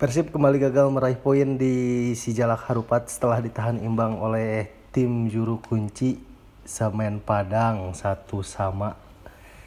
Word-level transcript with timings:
Persib 0.00 0.32
kembali 0.32 0.56
gagal 0.64 0.88
meraih 0.88 1.20
poin 1.20 1.60
di 1.60 2.16
Sijalak 2.16 2.64
Harupat 2.64 3.12
setelah 3.12 3.36
ditahan 3.36 3.76
imbang 3.84 4.16
oleh 4.16 4.72
tim 4.96 5.28
juru 5.28 5.60
kunci 5.60 6.16
Semen 6.64 7.20
Padang 7.20 7.92
satu 7.92 8.40
sama. 8.40 8.96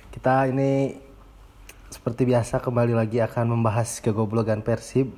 Kita 0.09 0.49
ini 0.49 0.97
seperti 1.93 2.25
biasa 2.25 2.65
kembali 2.65 2.97
lagi 2.97 3.21
akan 3.21 3.53
membahas 3.53 4.01
kegoblogan 4.01 4.65
Persib. 4.65 5.13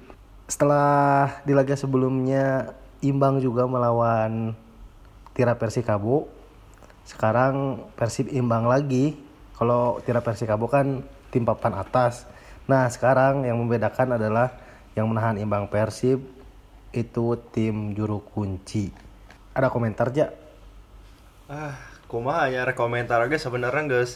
Setelah 0.52 1.40
di 1.48 1.56
laga 1.56 1.80
sebelumnya 1.80 2.76
imbang 3.00 3.40
juga 3.40 3.72
melawan 3.72 4.52
Tira 5.32 5.56
Persikabo. 5.56 6.28
Sekarang 7.08 7.88
Persib 7.96 8.36
imbang 8.36 8.68
lagi. 8.68 9.16
Kalau 9.56 10.04
Tira 10.04 10.20
Persikabo 10.20 10.68
kan 10.68 11.08
tim 11.32 11.48
papan 11.48 11.72
atas. 11.80 12.28
Nah, 12.68 12.92
sekarang 12.92 13.48
yang 13.48 13.56
membedakan 13.64 14.20
adalah 14.20 14.65
yang 14.98 15.08
menahan 15.12 15.38
imbang 15.44 15.66
Persib 15.72 16.20
itu 17.02 17.26
tim 17.54 17.76
juru 17.98 18.20
kunci. 18.34 18.86
Ada 19.58 19.68
komentar 19.74 20.08
aja? 20.12 20.26
Ah, 21.50 21.76
kumaha 22.12 22.46
ya 22.56 22.62
rekomentar 22.70 23.20
aja 23.26 23.38
sebenarnya 23.46 23.84
guys. 23.92 24.12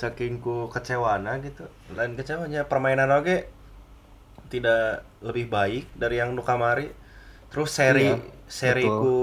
Saking 0.00 0.34
ku 0.44 0.54
kecewana 0.74 1.32
gitu. 1.46 1.64
Lain 1.96 2.12
kecewanya 2.18 2.60
permainan 2.70 3.10
oke 3.18 3.36
tidak 4.50 5.06
lebih 5.22 5.46
baik 5.50 5.84
dari 5.94 6.18
yang 6.20 6.34
nu 6.34 6.42
kamari. 6.42 6.90
Terus 7.50 7.70
seri 7.78 8.08
Iya, 8.08 8.16
seri 8.50 8.84
betul. 8.84 8.98
ku 8.98 9.14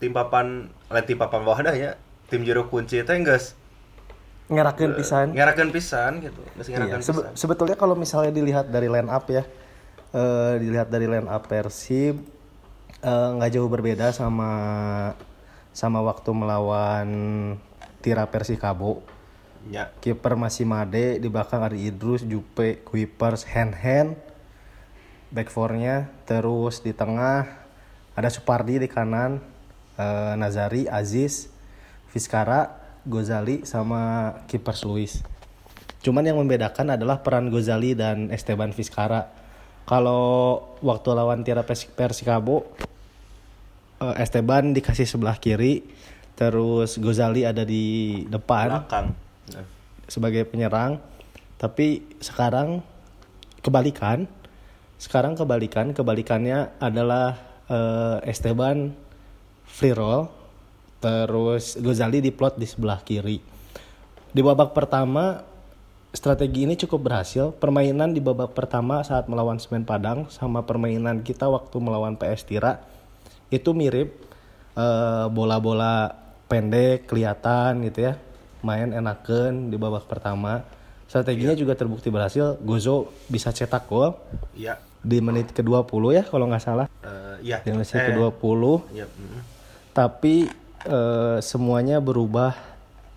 tim 0.00 0.12
papan 0.16 0.68
lain 0.92 1.04
tim 1.08 1.18
papan 1.20 1.42
bawah 1.46 1.60
dah 1.72 1.76
ya. 1.76 1.90
Tim 2.30 2.42
juru 2.48 2.68
kunci 2.72 3.00
teh 3.04 3.16
geus 3.26 3.46
Ngerakeun 4.44 4.92
pisan. 4.92 5.32
ngerakeun 5.32 5.70
pisan 5.72 6.12
gitu. 6.20 6.40
Geus 6.60 6.68
Iya, 6.68 7.00
sebe- 7.00 7.24
pisan. 7.24 7.34
sebetulnya 7.34 7.76
kalau 7.76 7.96
misalnya 7.96 8.28
dilihat 8.28 8.68
dari 8.68 8.92
line 8.92 9.08
up 9.08 9.24
ya, 9.26 9.40
eh, 10.12 10.52
dilihat 10.60 10.92
dari 10.92 11.08
line 11.08 11.24
up 11.24 11.48
Persib 11.48 12.20
eh, 13.00 13.28
nggak 13.36 13.50
jauh 13.52 13.68
berbeda 13.68 14.12
sama 14.12 14.52
sama 15.72 16.00
waktu 16.00 16.30
melawan 16.30 17.08
Tira 18.00 18.24
Persikabo. 18.24 19.00
Ya. 19.64 19.88
Kiper 19.98 20.36
masih 20.36 20.68
Made, 20.68 21.16
di 21.16 21.28
belakang 21.28 21.64
ada 21.64 21.72
Idrus, 21.72 22.20
Jupe, 22.20 22.84
Kuipers, 22.84 23.48
Hand 23.48 23.72
Hand. 23.74 24.12
Back 25.32 25.48
four-nya 25.48 26.12
terus 26.24 26.78
di 26.78 26.92
tengah 26.92 27.48
ada 28.12 28.28
Supardi 28.28 28.76
di 28.76 28.86
kanan, 28.86 29.40
eh, 29.96 30.32
Nazari, 30.36 30.84
Aziz, 30.86 31.48
Fiskara, 32.08 32.83
Gozali 33.04 33.68
sama 33.68 34.32
Kipers 34.48 34.82
Luis. 34.88 35.20
Cuman 36.04 36.24
yang 36.24 36.36
membedakan 36.40 36.96
adalah 36.96 37.20
peran 37.24 37.48
Gozali 37.48 37.96
dan 37.96 38.28
Esteban 38.28 38.72
Fiskara. 38.72 39.28
Kalau 39.84 40.60
waktu 40.80 41.08
lawan 41.12 41.44
Tira 41.44 41.64
Pers- 41.64 41.88
Persikabo 41.92 42.64
eh, 44.00 44.14
Esteban 44.20 44.72
dikasih 44.72 45.04
sebelah 45.04 45.36
kiri, 45.36 45.84
terus 46.36 46.96
Gozali 46.96 47.44
ada 47.44 47.64
di 47.64 48.24
depan 48.28 48.80
Belakang. 48.84 49.06
Sebagai 50.08 50.44
penyerang 50.44 51.00
tapi 51.56 52.04
sekarang 52.20 52.84
kebalikan 53.64 54.28
sekarang 55.00 55.32
kebalikan 55.32 55.96
kebalikannya 55.96 56.76
adalah 56.80 57.40
eh, 57.68 58.28
Esteban 58.28 58.92
free 59.64 59.96
roll 59.96 60.43
terus 60.98 61.76
Gozali 61.78 62.18
diplot 62.18 62.54
di 62.54 62.66
sebelah 62.66 63.00
kiri. 63.00 63.38
Di 64.28 64.40
babak 64.42 64.74
pertama 64.74 65.42
strategi 66.10 66.66
ini 66.66 66.74
cukup 66.74 67.00
berhasil. 67.06 67.54
Permainan 67.54 68.10
di 68.10 68.18
babak 68.18 68.54
pertama 68.54 69.02
saat 69.02 69.26
melawan 69.26 69.58
Semen 69.58 69.82
Padang 69.82 70.26
sama 70.28 70.62
permainan 70.62 71.22
kita 71.22 71.46
waktu 71.46 71.76
melawan 71.78 72.14
PS 72.14 72.46
Tira 72.46 72.82
itu 73.48 73.70
mirip 73.70 74.14
eh, 74.74 75.26
bola-bola 75.30 76.10
pendek 76.46 77.06
kelihatan 77.06 77.82
gitu 77.86 78.10
ya. 78.10 78.14
Main 78.64 78.90
enaken 78.90 79.68
di 79.68 79.76
babak 79.76 80.08
pertama. 80.08 80.64
Strateginya 81.04 81.52
juga 81.54 81.76
terbukti 81.76 82.08
berhasil. 82.08 82.56
Gozo 82.58 83.12
bisa 83.28 83.50
cetak 83.50 83.86
gol. 83.86 84.16
Iya. 84.56 84.78
di 85.04 85.20
menit 85.20 85.52
ke-20 85.52 86.16
ya 86.16 86.24
kalau 86.24 86.48
nggak 86.48 86.64
salah. 86.64 86.88
Eh, 87.04 87.52
iya. 87.52 87.60
di 87.60 87.76
menit 87.76 87.92
Eh, 87.92 88.08
ke-20 88.08 88.62
Iya. 88.96 89.04
mm. 89.04 89.40
tapi 89.92 90.48
eh, 90.84 91.38
semuanya 91.40 91.98
berubah 91.98 92.54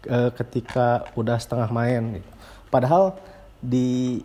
eh, 0.07 0.31
ketika 0.35 1.07
udah 1.15 1.37
setengah 1.37 1.69
main 1.69 2.19
gitu. 2.19 2.29
padahal 2.71 3.15
di 3.59 4.21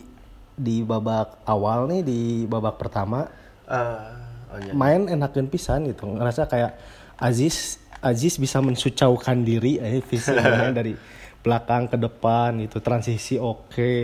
di 0.53 0.85
babak 0.85 1.41
awal 1.49 1.89
nih 1.89 2.01
di 2.05 2.21
babak 2.45 2.77
pertama 2.77 3.25
Eh, 3.63 4.11
oh 4.51 4.57
iya. 4.59 4.73
main 4.75 5.07
enakin 5.07 5.47
pisan 5.47 5.87
gitu 5.87 6.03
ngerasa 6.03 6.51
kayak 6.51 6.75
Aziz 7.15 7.79
Aziz 8.03 8.35
bisa 8.35 8.59
mensucaukan 8.59 9.39
diri 9.39 9.79
eh 9.79 10.03
visi 10.03 10.35
dari 10.77 10.91
belakang 11.39 11.87
ke 11.87 11.95
depan 11.95 12.59
gitu 12.67 12.83
transisi 12.83 13.39
oke 13.39 13.95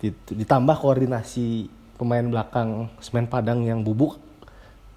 gitu. 0.00 0.30
ditambah 0.32 0.80
koordinasi 0.80 1.68
pemain 2.00 2.24
belakang 2.24 2.88
semen 3.04 3.28
Padang 3.28 3.60
yang 3.60 3.84
bubuk 3.84 4.16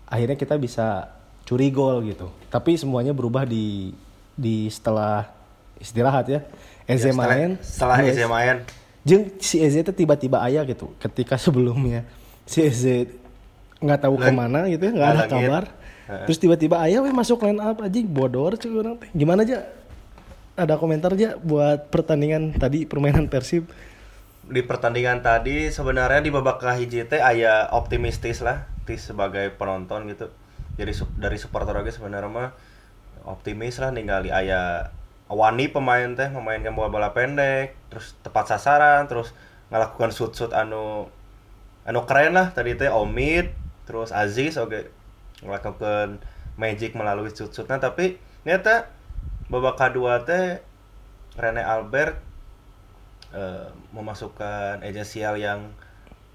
akhirnya 0.08 0.40
kita 0.40 0.56
bisa 0.56 1.12
curi 1.44 1.68
gol 1.76 2.08
gitu 2.08 2.32
tapi 2.50 2.76
semuanya 2.76 3.14
berubah 3.14 3.46
di 3.46 3.94
di 4.34 4.68
setelah 4.68 5.30
istirahat 5.78 6.26
ya. 6.28 6.40
Eze 6.86 7.10
Ya, 7.10 7.14
setelah- 7.14 7.30
main 7.30 7.50
Setelah. 7.62 7.98
Eze 8.02 8.26
main. 8.26 8.58
Jeng 9.06 9.24
si 9.40 9.62
Eze 9.62 9.80
itu 9.80 9.94
tiba-tiba 9.94 10.42
ayah 10.44 10.66
gitu. 10.66 10.92
Ketika 10.98 11.38
sebelumnya 11.42 12.04
si 12.44 12.66
Eze 12.66 13.14
nggak 13.80 14.00
tahu 14.04 14.20
Lang- 14.20 14.26
ke 14.26 14.32
mana 14.36 14.60
gitu 14.68 14.84
ya 14.84 14.92
nggak 14.92 15.10
ada 15.10 15.26
kabar. 15.26 15.64
Terus 16.26 16.42
tiba-tiba 16.42 16.82
ayah 16.82 17.06
we 17.06 17.14
masuk 17.14 17.46
line 17.46 17.62
up 17.62 17.80
aja 17.80 18.00
bodor 18.02 18.58
cuy 18.58 18.74
orang 18.74 18.98
gimana 19.14 19.46
aja 19.46 19.70
ada 20.58 20.74
komentar 20.76 21.14
aja 21.14 21.38
buat 21.38 21.88
pertandingan 21.94 22.58
tadi 22.58 22.90
permainan 22.90 23.30
Persib? 23.30 23.70
Di 24.50 24.66
pertandingan 24.66 25.22
tadi 25.22 25.70
sebenarnya 25.70 26.26
di 26.26 26.34
babak 26.34 26.58
kahiji 26.60 27.06
teh 27.06 27.22
aya 27.22 27.70
optimistis 27.70 28.42
lah 28.42 28.66
sebagai 28.90 29.54
penonton 29.54 30.10
gitu 30.10 30.34
jadi 30.80 30.96
dari 31.20 31.36
supporter 31.36 31.76
oge 31.76 31.92
sebenarnya 31.92 32.32
mah 32.32 32.56
optimis 33.28 33.84
lah 33.84 33.92
ningali 33.92 34.32
aya 34.32 34.96
wani 35.28 35.70
pemain 35.70 36.16
teh 36.16 36.32
memainkan 36.32 36.74
bola 36.74 36.90
bola 36.90 37.10
pendek 37.12 37.76
terus 37.92 38.16
tepat 38.24 38.56
sasaran 38.56 39.06
terus 39.06 39.36
ngelakukan 39.70 40.10
shoot 40.10 40.34
shoot 40.34 40.52
anu 40.56 41.12
anu 41.86 42.00
keren 42.10 42.34
lah. 42.34 42.50
Tadi 42.56 42.74
teh 42.80 42.90
Omid 42.90 43.54
terus 43.86 44.10
Aziz 44.10 44.58
oke 44.58 44.90
melakukan 45.46 46.18
magic 46.58 46.98
melalui 46.98 47.30
shoot 47.30 47.54
shootnya 47.54 47.78
tapi 47.78 48.18
ternyata 48.42 48.90
babak 49.52 49.78
kedua 49.78 50.26
teh 50.26 50.64
Rene 51.38 51.62
Albert 51.62 52.18
eh, 53.36 53.70
memasukkan 53.94 54.82
esensial 54.82 55.38
yang 55.38 55.70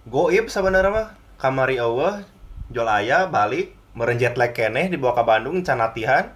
goib 0.07 0.47
sebenarnya 0.47 0.93
mah. 0.93 1.09
Kamari 1.35 1.83
Allah 1.83 2.23
Jolaya 2.71 3.27
balik 3.27 3.75
merenjet 3.95 4.35
leg 4.35 4.53
keneh 4.53 4.91
dibawa 4.91 5.15
ke 5.15 5.23
Bandung 5.23 5.63
can 5.63 5.79
latihan. 5.79 6.35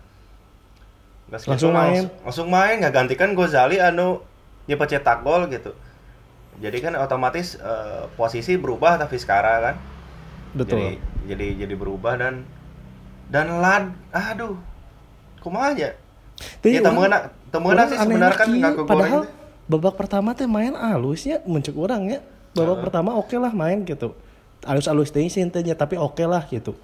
Gitu 1.28 1.44
Langsung 1.50 1.74
main. 1.76 2.08
langsung, 2.08 2.08
langsung 2.24 2.48
main 2.48 2.74
nggak 2.80 2.94
gantikan 2.94 3.30
Gozali 3.36 3.76
anu 3.82 4.22
nyepat 4.70 4.96
cetak 4.96 5.26
gol 5.26 5.50
gitu. 5.52 5.74
Jadi 6.58 6.78
kan 6.80 6.96
otomatis 6.96 7.58
eh, 7.60 8.08
posisi 8.16 8.56
berubah 8.56 8.96
tapi 8.96 9.20
sekarang 9.20 9.58
kan. 9.60 9.76
Betul. 10.56 10.78
Jadi 10.78 10.90
jadi 11.28 11.46
jadi 11.66 11.74
berubah 11.76 12.16
dan 12.16 12.48
dan 13.28 13.60
lad 13.60 13.92
aduh 14.14 14.56
kumaha 15.44 15.76
aja? 15.76 15.92
Ya 16.64 16.80
temenna 16.80 17.28
orang 17.52 17.86
sih 17.90 17.98
sebenarnya 17.98 18.38
kan 18.38 18.48
gol 18.48 18.86
padahal 18.86 19.22
babak 19.68 20.00
pertama 20.00 20.32
teh 20.32 20.48
main 20.48 20.72
alusnya 20.72 21.44
mencek 21.44 21.76
orang 21.76 22.08
ya. 22.08 22.20
Babak 22.56 22.88
pertama 22.88 23.12
oke 23.18 23.36
lah 23.36 23.52
main 23.52 23.84
gitu 23.84 24.16
alus-alus 24.66 25.14
teh 25.14 25.22
sih 25.26 25.42
intinya 25.42 25.74
tapi 25.76 25.94
oke 25.94 26.22
lah 26.26 26.42
gitu. 26.48 26.74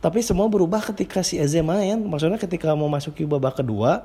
Tapi 0.00 0.20
semua 0.20 0.46
berubah 0.46 0.80
ketika 0.92 1.24
si 1.24 1.40
Eze 1.40 1.64
main. 1.64 1.96
Maksudnya 2.00 2.36
ketika 2.36 2.72
mau 2.76 2.88
masuki 2.90 3.24
babak 3.24 3.60
kedua 3.60 4.04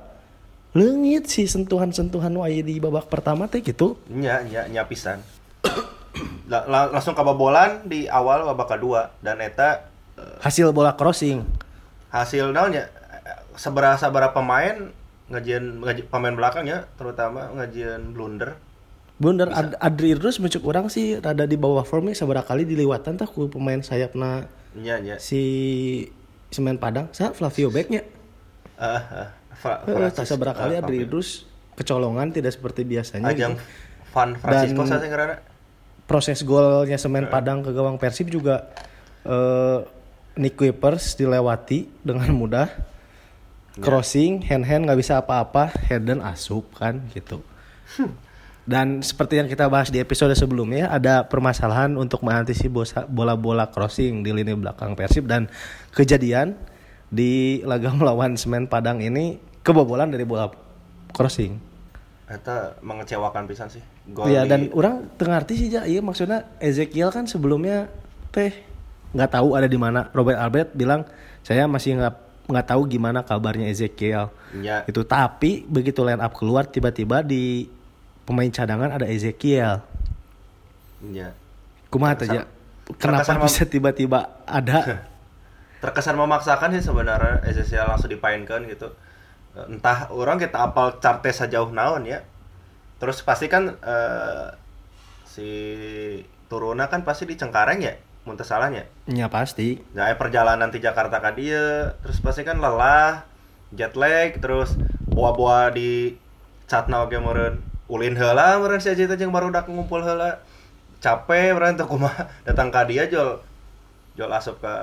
lengit 0.72 1.28
sih 1.28 1.52
sentuhan-sentuhan 1.52 2.32
wae 2.40 2.64
di 2.64 2.80
babak 2.80 3.12
pertama 3.12 3.48
teh 3.52 3.60
gitu. 3.60 4.00
Nya 4.08 4.40
nya 4.48 4.72
nya 4.72 4.88
pisan. 4.88 5.20
La- 6.52 6.68
la- 6.68 6.92
langsung 6.92 7.16
kabobolan 7.16 7.88
di 7.88 8.08
awal 8.08 8.44
babak 8.44 8.76
kedua. 8.76 9.12
Dan 9.24 9.40
eta 9.40 9.88
eh, 10.20 10.40
hasil 10.44 10.72
bola 10.72 10.96
crossing. 10.96 11.44
hasil 12.12 12.52
naonnya 12.52 12.92
seberapa 13.56 13.96
seberapa 13.96 14.36
pemain 14.36 14.92
ngajian 15.32 15.80
ngaji, 15.80 16.02
pemain 16.12 16.36
belakangnya 16.36 16.92
terutama 17.00 17.48
ngajian 17.56 18.12
blunder 18.12 18.60
Bener, 19.22 19.54
Ad 19.54 19.78
Adri 19.78 20.18
Idrus 20.18 20.42
mencek 20.42 20.66
orang 20.66 20.90
sih 20.90 21.22
rada 21.22 21.46
di 21.46 21.54
bawah 21.54 21.86
formnya 21.86 22.18
seberapa 22.18 22.42
kali 22.42 22.66
diliwatan 22.66 23.16
tah 23.16 23.30
ku 23.30 23.46
pemain 23.46 23.78
sayapna 23.78 24.50
nya 24.74 24.98
nya 24.98 25.22
si 25.22 26.10
Semen 26.50 26.82
Padang, 26.82 27.14
sa 27.14 27.30
Flavio 27.30 27.70
Becknya. 27.70 28.02
eh 28.76 29.04
eh, 29.14 29.28
Fra- 29.54 29.86
Eh, 29.86 30.10
tak 30.10 30.26
seberapa 30.26 30.58
kali 30.58 30.74
eh, 30.74 30.82
Adri. 30.82 30.98
Idrus 31.06 31.46
kecolongan 31.78 32.34
tidak 32.34 32.52
seperti 32.52 32.82
biasanya 32.82 33.30
ajang 33.30 33.54
gitu. 33.56 33.64
Van 34.10 34.30
Francisco 34.36 34.82
Dan- 34.84 34.90
saya 34.90 35.38
proses 36.04 36.42
golnya 36.42 36.98
semen 36.98 37.30
Padang 37.30 37.62
ke 37.62 37.72
gawang 37.72 37.96
Persib 37.96 38.28
juga 38.28 38.74
eh, 39.22 39.80
Nick 40.34 40.58
Kuipers 40.58 41.14
dilewati 41.14 41.86
dengan 42.02 42.34
mudah. 42.34 42.68
Crossing, 43.72 44.44
hand 44.44 44.68
hand 44.68 44.84
nggak 44.84 45.00
bisa 45.00 45.16
apa-apa, 45.16 45.72
Herden 45.88 46.20
asup 46.20 46.76
kan 46.76 47.08
gitu. 47.14 47.40
Dan 48.62 49.02
seperti 49.02 49.42
yang 49.42 49.50
kita 49.50 49.66
bahas 49.66 49.90
di 49.90 49.98
episode 49.98 50.38
sebelumnya, 50.38 50.86
ada 50.94 51.26
permasalahan 51.26 51.98
untuk 51.98 52.22
mengantisipasi 52.22 53.10
bola-bola 53.10 53.66
crossing 53.74 54.22
di 54.22 54.30
lini 54.30 54.54
belakang 54.54 54.94
Persib 54.94 55.26
dan 55.26 55.50
kejadian 55.98 56.54
di 57.10 57.60
laga 57.66 57.90
melawan 57.90 58.38
Semen 58.42 58.70
Padang 58.70 59.02
ini 59.02 59.42
kebobolan 59.66 60.14
dari 60.14 60.24
bola 60.30 60.54
crossing. 61.10 61.58
Eta 62.30 62.78
mengecewakan 62.86 63.44
pisan 63.50 63.68
sih. 63.68 63.84
Gol 64.14 64.30
Iya 64.32 64.46
di- 64.46 64.50
dan 64.54 64.62
orang 64.72 65.10
tengah 65.20 65.42
arti 65.44 65.58
sih 65.58 65.68
ja, 65.68 65.84
iya 65.84 66.00
maksudnya 66.00 66.48
Ezekiel 66.64 67.12
kan 67.12 67.28
sebelumnya 67.28 67.92
teh 68.32 68.56
nggak 69.12 69.42
tahu 69.42 69.58
ada 69.58 69.68
di 69.68 69.76
mana. 69.76 70.08
Robert 70.16 70.40
Albert 70.40 70.70
bilang 70.78 71.04
saya 71.44 71.68
masih 71.68 72.00
nggak 72.00 72.16
nggak 72.48 72.68
tahu 72.72 72.88
gimana 72.88 73.26
kabarnya 73.26 73.68
Ezekiel. 73.68 74.32
Ya, 74.64 74.86
Itu 74.88 75.04
tapi 75.04 75.68
begitu 75.68 76.06
line 76.06 76.22
up 76.24 76.32
keluar 76.38 76.64
tiba-tiba 76.70 77.20
di 77.26 77.68
pemain 78.26 78.50
cadangan 78.50 78.96
ada 79.02 79.06
Ezekiel. 79.10 79.82
ya. 81.10 81.34
Kumaha 81.92 82.16
aja? 82.24 82.48
Kenapa 83.00 83.24
terkesan 83.24 83.38
bisa 83.44 83.64
tiba-tiba 83.68 84.20
ada? 84.48 85.08
Terkesan 85.84 86.14
memaksakan 86.14 86.78
sih 86.78 86.84
sebenarnya 86.86 87.42
Ezekiel 87.48 87.90
langsung 87.90 88.14
dipainkan 88.14 88.64
gitu. 88.70 88.94
Entah 89.58 90.14
orang 90.14 90.38
kita 90.38 90.62
apal 90.62 91.02
charte 91.02 91.34
sejauh 91.34 91.74
naon 91.74 92.06
ya. 92.06 92.22
Terus 93.02 93.26
pasti 93.26 93.50
kan 93.50 93.76
eh, 93.82 94.48
si 95.26 95.50
Turuna 96.46 96.86
kan 96.92 97.02
pasti 97.02 97.26
di 97.26 97.34
Cengkareng 97.40 97.82
ya, 97.82 97.96
muntah 98.28 98.46
salahnya. 98.46 98.86
ya 99.10 99.32
pasti. 99.32 99.82
Nah, 99.96 100.12
perjalanan 100.20 100.70
di 100.70 100.84
Jakarta 100.84 101.18
kan 101.24 101.34
dia, 101.34 101.96
terus 102.04 102.20
pasti 102.20 102.44
kan 102.44 102.60
lelah, 102.60 103.26
jet 103.72 103.96
lag, 103.96 104.36
terus 104.38 104.76
boa-boa 105.08 105.72
di 105.72 106.20
catna 106.68 107.08
ulin 107.92 108.16
heula 108.16 108.56
meureun 108.56 108.80
si 108.80 108.88
Aji 108.88 109.04
teh 109.04 109.20
jeung 109.20 109.36
baru 109.36 109.52
udah 109.52 109.68
ngumpul 109.68 110.00
heula. 110.00 110.40
Capek 111.04 111.52
meureun 111.52 111.76
teu 111.76 111.90
kumaha 111.92 112.32
datang 112.48 112.72
ka 112.72 112.88
dia 112.88 113.12
jol 113.12 113.44
jol 114.16 114.32
asup 114.32 114.64
ke 114.64 114.76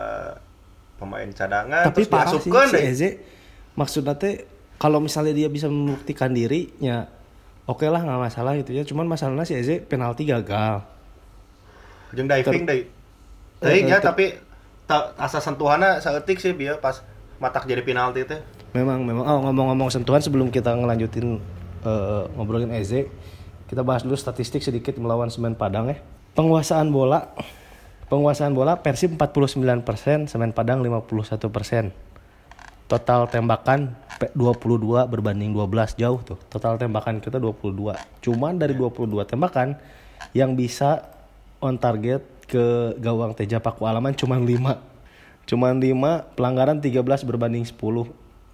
pemain 0.98 1.30
cadangan 1.30 1.88
Tapi 1.88 2.04
terus 2.04 2.10
parah 2.12 2.36
sih 2.36 2.42
si 2.44 2.50
deh. 2.52 2.82
Eze 2.84 3.08
maksudnya 3.78 4.12
teh 4.18 4.44
kalau 4.76 5.00
misalnya 5.00 5.32
dia 5.32 5.48
bisa 5.48 5.70
membuktikan 5.70 6.34
diri 6.34 6.68
ya 6.82 7.08
oke 7.64 7.88
lah 7.88 8.04
nggak 8.04 8.20
masalah 8.20 8.52
gitu 8.60 8.76
ya. 8.76 8.84
Cuman 8.84 9.08
masalahnya 9.08 9.48
si 9.48 9.56
Eze 9.56 9.80
penalti 9.80 10.28
gagal. 10.28 10.84
Jeung 12.12 12.28
diving 12.28 12.68
deui. 12.68 12.84
Eh, 12.84 12.86
Teuing 13.58 13.90
ya 13.90 13.98
ter- 13.98 14.10
tapi 14.12 14.24
ta, 14.86 15.14
asa 15.18 15.42
sentuhanna 15.42 15.98
saeutik 15.98 16.38
sih 16.38 16.54
bieu 16.54 16.78
pas 16.78 17.02
matak 17.38 17.64
jadi 17.64 17.80
penalti 17.86 18.26
teh. 18.26 18.42
Memang 18.74 19.00
memang 19.00 19.24
oh 19.24 19.38
ngomong-ngomong 19.48 19.88
sentuhan 19.88 20.20
sebelum 20.20 20.52
kita 20.52 20.76
ngelanjutin 20.76 21.40
eh, 21.84 22.24
ngobrolin 22.34 22.72
Eze, 22.74 23.10
kita 23.68 23.84
bahas 23.84 24.02
dulu 24.02 24.16
statistik 24.16 24.64
sedikit 24.64 24.96
melawan 24.96 25.28
Semen 25.28 25.54
Padang 25.54 25.92
ya. 25.92 26.00
Penguasaan 26.32 26.88
bola 26.88 27.34
penguasaan 28.08 28.56
bola 28.56 28.80
Persib 28.80 29.20
49%, 29.20 29.84
Semen 30.32 30.56
Padang 30.56 30.80
51%. 30.80 31.92
Total 32.88 33.28
tembakan 33.28 33.92
pe- 34.16 34.32
22 34.32 35.04
berbanding 35.12 35.52
12 35.52 36.00
jauh 36.00 36.20
tuh. 36.24 36.40
Total 36.48 36.80
tembakan 36.80 37.20
kita 37.20 37.36
22. 37.36 37.92
Cuman 38.24 38.56
dari 38.56 38.72
22 38.72 39.28
tembakan 39.28 39.76
yang 40.32 40.56
bisa 40.56 41.04
on 41.60 41.76
target 41.76 42.24
ke 42.48 42.96
gawang 42.96 43.36
Teja 43.36 43.60
Paku 43.60 43.84
Alaman 43.84 44.16
cuman 44.16 44.40
5. 44.40 44.80
Cuman 45.44 45.76
5, 45.76 46.32
pelanggaran 46.32 46.80
13 46.80 47.28
berbanding 47.28 47.68
10. 47.68 47.76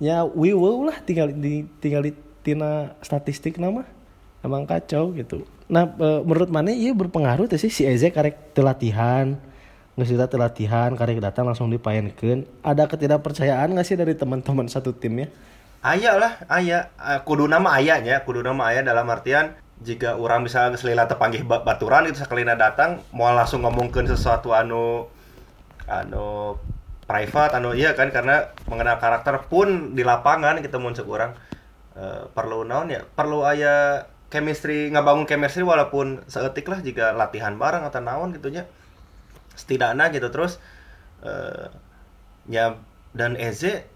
Ya 0.03 0.27
we 0.27 0.51
will 0.51 0.91
lah 0.91 0.99
tinggal 1.07 1.31
di 1.31 1.71
tinggal 1.79 2.03
di 2.03 2.11
tina 2.45 2.93
statistik 3.01 3.57
nama. 3.57 3.89
Emang 4.45 4.69
kacau 4.69 5.17
gitu. 5.17 5.49
Nah, 5.73 5.89
e, 5.89 6.09
menurut 6.21 6.53
mana 6.53 6.69
iya 6.69 6.93
berpengaruh 6.93 7.49
sih 7.57 7.73
si 7.73 7.89
Eze 7.89 8.13
karek 8.13 8.53
teu 8.53 8.61
latihan. 8.61 9.41
Nggak 9.97 10.07
sih 10.07 10.17
teu 10.21 10.37
latihan, 10.37 10.93
karek 10.93 11.25
datang 11.25 11.49
langsung 11.49 11.73
dipaenkeun. 11.73 12.45
Ada 12.61 12.85
ketidakpercayaan 12.85 13.73
nggak 13.73 13.87
sih 13.89 13.97
dari 13.97 14.13
teman-teman 14.13 14.69
satu 14.69 14.93
timnya? 14.93 15.33
Aya 15.81 16.21
lah, 16.21 16.45
aya. 16.53 16.93
Eh, 17.01 17.21
Kudu 17.25 17.49
nama 17.49 17.81
ayanya, 17.81 18.21
kudu 18.25 18.45
nama 18.45 18.69
aya 18.69 18.85
dalam 18.85 19.09
artian 19.09 19.57
jika 19.81 20.15
orang 20.17 20.47
bisa 20.47 20.71
selila 20.79 21.05
tepanggih 21.11 21.43
ba- 21.43 21.61
baturan 21.61 22.07
itu 22.07 22.21
sakalina 22.23 22.55
datang 22.55 23.03
mau 23.11 23.29
langsung 23.35 23.67
ngomongkeun 23.67 24.07
sesuatu 24.07 24.55
anu 24.55 25.11
anu 25.91 26.57
private 27.05 27.59
anu 27.59 27.77
iya 27.77 27.93
kan 27.93 28.09
karena 28.15 28.55
mengenal 28.71 28.97
karakter 28.97 29.45
pun 29.51 29.93
di 29.93 30.07
lapangan 30.07 30.63
kita 30.65 30.79
mau 30.81 30.95
cek 30.95 31.05
orang 31.05 31.35
eh, 31.99 32.25
perlu 32.31 32.67
naon 32.67 32.91
ya? 32.91 33.03
Perlu 33.03 33.43
aya 33.47 34.07
chemistry 34.33 34.91
ngabangun 34.91 35.31
chemistry 35.31 35.63
walaupun 35.63 36.27
seetik 36.27 36.67
lah 36.67 36.83
jika 36.83 37.15
latihan 37.15 37.55
bareng 37.55 37.87
atau 37.87 38.03
naon 38.03 38.35
gitunya 38.35 38.67
setidaknya 39.55 40.11
gitu 40.11 40.29
terus 40.35 40.59
eh, 41.23 41.71
ya 42.51 42.75
dan 43.15 43.39
Eze 43.39 43.87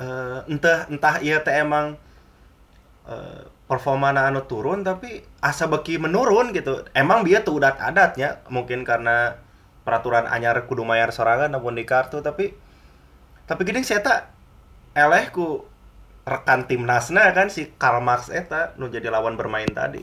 eh, 0.00 0.38
entah 0.48 0.88
entah 0.88 1.20
iya 1.20 1.44
teh 1.44 1.52
emang 1.52 2.00
eh, 3.04 3.44
performana 3.66 4.30
anu 4.30 4.46
turun 4.46 4.86
tapi 4.86 5.26
asa 5.42 5.66
beki 5.66 5.98
menurun 5.98 6.54
gitu. 6.54 6.86
Emang 6.94 7.26
dia 7.26 7.42
tuh 7.42 7.58
udat 7.58 7.76
adatnya 7.82 8.40
mungkin 8.46 8.86
karena 8.86 9.42
peraturan 9.82 10.26
anyar 10.26 10.66
kudu 10.66 10.82
mayar 10.82 11.10
sorangan 11.14 11.50
namun 11.50 11.78
di 11.78 11.86
kartu 11.86 12.18
tapi 12.22 12.54
tapi 13.46 13.62
gini 13.62 13.86
saya 13.86 14.02
tak 14.02 14.20
eleh 14.98 15.30
ku 15.30 15.62
rekan 16.26 16.66
timnasna 16.66 17.30
kan 17.30 17.46
si 17.46 17.70
Karl 17.78 18.02
Marx 18.02 18.34
eta 18.34 18.74
nu 18.82 18.90
jadi 18.90 19.14
lawan 19.14 19.38
bermain 19.38 19.70
tadi 19.70 20.02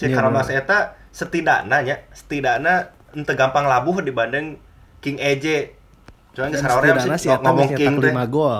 si 0.00 0.08
Iya, 0.08 0.16
Karl. 0.16 0.32
Marx 0.32 0.48
eta 0.48 0.96
setidaknya 1.12 1.78
nya 1.84 1.96
setidaknya 2.16 2.96
ente 3.12 3.32
gampang 3.36 3.68
labuh 3.68 4.00
dibanding 4.00 4.56
King 5.04 5.20
EJ 5.20 5.76
Cuman 6.34 6.50
Dan 6.50 6.58
sarauream 6.58 6.96
setidaknya 6.98 7.18
sih 7.22 7.30
ngomong 7.30 7.70
King 7.78 7.94
teh 8.02 8.10
5 8.10 8.34
gol. 8.34 8.58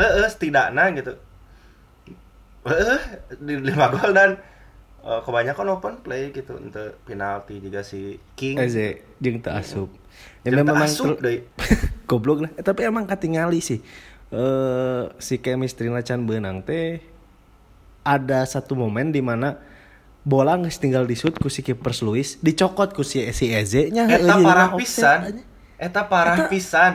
Heeh, 0.00 0.26
setidaknya 0.32 0.84
gitu. 0.96 1.12
Heeh, 2.64 3.00
di 3.36 3.54
lima 3.60 3.92
gol 3.92 4.10
dan 4.16 4.40
eh, 5.04 5.20
kebanyakan 5.20 5.76
open 5.76 5.94
play 6.00 6.32
gitu 6.32 6.56
untuk 6.56 6.96
penalti 7.04 7.60
juga 7.60 7.84
si 7.84 8.16
King. 8.40 8.56
Eze 8.56 9.04
jeung 9.20 9.44
teu 9.44 9.52
asup. 9.52 9.92
Ya 10.44 10.56
memang 10.56 10.80
asup 10.80 11.20
deui. 11.20 11.44
goblok 12.08 12.48
lah. 12.48 12.50
Eh, 12.56 12.64
tapi 12.64 12.88
emang 12.88 13.04
katingali 13.04 13.60
sih. 13.60 13.84
Eh 14.30 15.02
si 15.18 15.42
chemistry 15.42 15.90
can 16.06 16.22
beunang 16.22 16.62
teh 16.62 17.02
ada 18.06 18.46
satu 18.46 18.78
momen 18.78 19.10
di 19.10 19.18
mana 19.18 19.58
bola 20.22 20.54
geus 20.60 20.78
tinggal 20.78 21.02
di 21.08 21.18
shoot 21.18 21.34
ku 21.34 21.50
si 21.50 21.66
Keepers 21.66 22.04
Luis, 22.06 22.38
dicokot 22.38 22.94
ku 22.94 23.02
si 23.02 23.26
si 23.34 23.50
Eze 23.50 23.90
nya 23.90 24.06
Eta 24.06 24.38
parah 24.38 24.68
pisan. 24.78 25.18
Eta 25.74 26.02
parah 26.06 26.36
Eta- 26.46 26.50
pisan. 26.52 26.92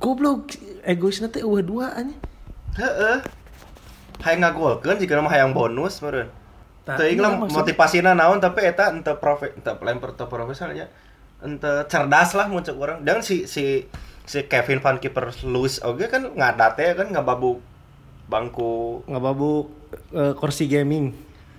Goblok 0.00 0.52
egoisna 0.84 1.28
teh 1.28 1.44
eueuh 1.44 1.60
dua 1.64 1.92
anjing. 1.92 2.20
Heeh. 2.76 3.20
Hayang 4.24 4.40
ngagolkeun 4.40 4.96
jika 4.96 5.20
mah 5.20 5.32
hayang 5.32 5.52
bonus 5.52 6.00
meureun. 6.00 6.28
Tah, 6.82 6.98
Teuing 6.98 7.20
iya, 7.20 7.24
lah 7.30 7.38
motivasina 7.38 8.10
naon 8.10 8.42
tapi 8.42 8.66
eta 8.66 8.90
ente 8.90 9.14
profe 9.14 9.54
ente 9.54 9.70
lempar 9.84 10.18
teu 10.18 10.26
profesionalnya. 10.26 10.90
Ente 11.38 11.70
cerdas 11.86 12.34
lah 12.34 12.50
mun 12.50 12.64
cek 12.64 12.74
urang. 12.74 13.04
Dan 13.06 13.22
si 13.22 13.46
si 13.46 13.86
si 14.26 14.46
Kevin 14.46 14.78
Van 14.78 14.98
Keeper 14.98 15.34
Lewis 15.46 15.82
oge 15.82 16.06
kan 16.06 16.30
ngadate 16.32 16.94
kan 16.94 17.08
ngababuk 17.10 17.58
bangku. 18.30 19.02
Ngababuk 19.10 19.66
eh, 20.14 20.32
kursi 20.38 20.70
gaming. 20.70 21.12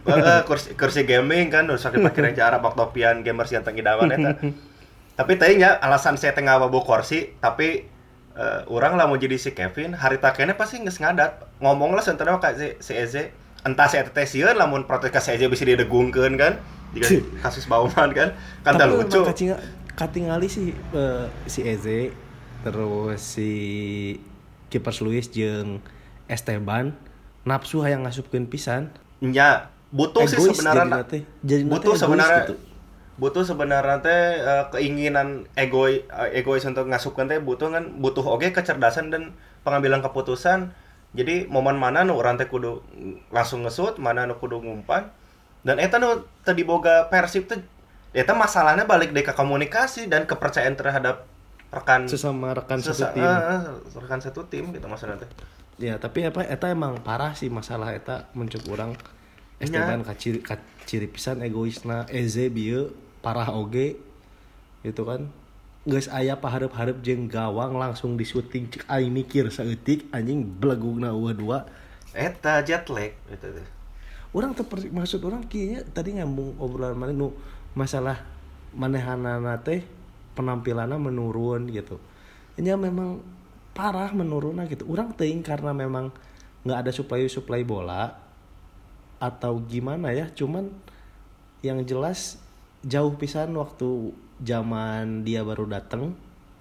Heeh, 0.04 0.40
kursi 0.48 0.76
kursi 0.76 1.08
gaming 1.08 1.48
kan 1.48 1.68
udah 1.68 1.80
sakit 1.80 2.00
pakai 2.04 2.36
jarak 2.36 2.60
bak 2.60 2.76
topian 2.76 3.24
gamers 3.24 3.52
yang 3.52 3.64
tinggi 3.64 3.84
dawan 3.84 4.12
eta. 4.12 4.36
tapi 5.20 5.38
teuing 5.38 5.62
ya 5.62 5.78
alasan 5.78 6.18
saya 6.18 6.34
tengah 6.34 6.58
bawa 6.58 6.82
kursi 6.82 7.38
tapi 7.38 7.86
eh, 8.34 8.60
orang 8.68 8.98
lah 8.98 9.06
mau 9.06 9.20
jadi 9.20 9.38
si 9.38 9.54
Kevin 9.54 9.96
hari 9.96 10.20
takene 10.20 10.56
pasti 10.56 10.80
geus 10.84 11.00
ngadat. 11.00 11.62
Ngomong 11.64 11.96
lah 11.96 12.04
sebenarnya 12.04 12.40
ka 12.40 12.56
si, 12.56 12.76
si 12.80 12.94
Eze. 12.96 13.32
Entah 13.64 13.88
si 13.88 13.96
teh 13.96 14.28
sieun 14.28 14.60
lamun 14.60 14.84
protes 14.84 15.12
ka 15.12 15.24
si 15.24 15.36
Eze 15.36 15.48
bisa 15.48 15.64
didegungkeun 15.64 16.36
kan 16.36 16.60
jika 16.92 17.24
kasus 17.44 17.68
bauman 17.68 18.12
kan. 18.12 18.36
Kan 18.64 18.80
lucu. 18.88 19.24
katingali 19.94 20.50
si 20.50 20.74
eh, 20.74 21.26
si 21.46 21.62
Eze 21.62 22.23
terus 22.64 23.20
si 23.20 23.52
Keepers 24.72 25.04
Luis 25.04 25.28
jeung 25.30 25.84
Esteban 26.32 26.96
nafsu 27.44 27.84
hayang 27.84 28.08
ngasupkeun 28.08 28.48
pisan. 28.48 28.90
nya 29.20 29.70
butuh 29.92 30.26
sih 30.26 30.40
Egois 30.40 30.56
sebenarnya 30.56 30.84
jadinya 30.84 31.04
teh. 31.06 31.22
Jadinya 31.44 31.70
teh 31.70 31.74
butuh 31.76 31.94
sebenarnya 32.00 32.42
gitu. 32.48 32.56
butuh 33.14 33.44
sebenarnya 33.46 33.98
teh 34.02 34.22
eh, 34.42 34.66
keinginan 34.74 35.28
egois 35.54 36.08
egois 36.34 36.66
untuk 36.66 36.90
ngasupkan 36.90 37.30
teh 37.30 37.38
butuh 37.38 37.70
kan 37.70 37.84
butuh 38.02 38.26
oke 38.26 38.50
kecerdasan 38.50 39.14
dan 39.14 39.36
pengambilan 39.62 40.02
keputusan 40.02 40.74
jadi 41.14 41.46
momen 41.46 41.78
mana 41.78 42.02
nu 42.02 42.18
orang 42.18 42.42
teh 42.42 42.50
kudu 42.50 42.82
langsung 43.30 43.62
ngesut 43.68 44.02
mana 44.02 44.26
nu 44.26 44.40
kudu 44.42 44.64
ngumpan 44.66 45.14
dan 45.62 45.78
eta 45.78 46.02
nu 46.02 46.26
tadi 46.42 46.66
boga 46.66 47.12
persib 47.12 47.46
teh 47.46 47.62
Eta 48.14 48.38
masalahnya 48.38 48.86
balik 48.86 49.10
deh 49.10 49.26
ke 49.26 49.34
komunikasi 49.34 50.06
dan 50.06 50.30
kepercayaan 50.30 50.78
terhadap 50.78 51.26
rekan 51.74 52.06
sesama 52.06 52.54
rekan 52.54 52.78
satu 52.80 52.94
sesa- 52.94 53.14
tim 53.14 53.26
eh, 53.26 53.42
eh, 53.58 53.62
rekan 53.98 54.20
satu 54.22 54.42
tim 54.46 54.70
gitu 54.70 54.86
maksudnya 54.86 55.18
teh. 55.18 55.30
ya 55.82 55.98
tapi 55.98 56.22
apa 56.24 56.46
eta 56.46 56.70
emang 56.70 57.02
parah 57.02 57.34
sih 57.34 57.50
masalah 57.50 57.92
eta 57.92 58.30
mencuk 58.38 58.62
orang 58.70 58.94
esteban 59.58 60.06
kaciri 60.06 60.40
kaciri 60.40 61.10
pisan 61.10 61.42
egoisna 61.42 62.06
eze 62.14 62.48
bieu 62.48 62.94
parah 63.26 63.50
oge 63.50 63.98
gitu 64.86 65.02
kan 65.02 65.32
geus 65.84 66.08
aya 66.08 66.40
pahareup-hareup 66.40 67.04
jeung 67.04 67.28
gawang 67.28 67.76
langsung 67.76 68.16
di 68.16 68.24
syuting 68.24 68.72
cek 68.72 68.84
aing 68.88 69.12
mikir 69.12 69.52
saeutik 69.52 70.08
anjing 70.16 70.46
belegugna 70.46 71.12
eueuh 71.12 71.36
dua 71.36 71.60
Eta 72.14 72.62
jet 72.62 72.86
lag 72.94 73.12
gitu 73.28 73.48
teh. 73.50 73.68
orang 74.32 74.54
per- 74.54 74.94
maksud 74.94 75.20
orang 75.26 75.44
kieu 75.50 75.76
nya, 75.76 75.82
tadi 75.92 76.16
ngambung 76.16 76.54
obrolan 76.62 76.94
mana 76.94 77.12
nu 77.12 77.34
masalah 77.74 78.22
manehanana 78.72 79.58
teh 79.60 79.82
penampilannya 80.34 81.00
menurun 81.00 81.70
gitu. 81.70 81.98
Ya 82.60 82.78
memang 82.78 83.22
parah 83.74 84.14
menurun 84.14 84.62
gitu. 84.70 84.86
Orang 84.90 85.18
ting 85.18 85.42
karena 85.42 85.74
memang 85.74 86.14
nggak 86.64 86.80
ada 86.88 86.92
supply 86.94 87.26
supply 87.28 87.66
bola 87.66 88.16
atau 89.20 89.60
gimana 89.68 90.12
ya 90.12 90.28
cuman 90.32 90.72
yang 91.64 91.80
jelas 91.88 92.40
jauh 92.84 93.16
pisan 93.16 93.56
waktu 93.56 94.12
zaman 94.44 95.24
dia 95.24 95.42
baru 95.42 95.66
dateng. 95.66 96.14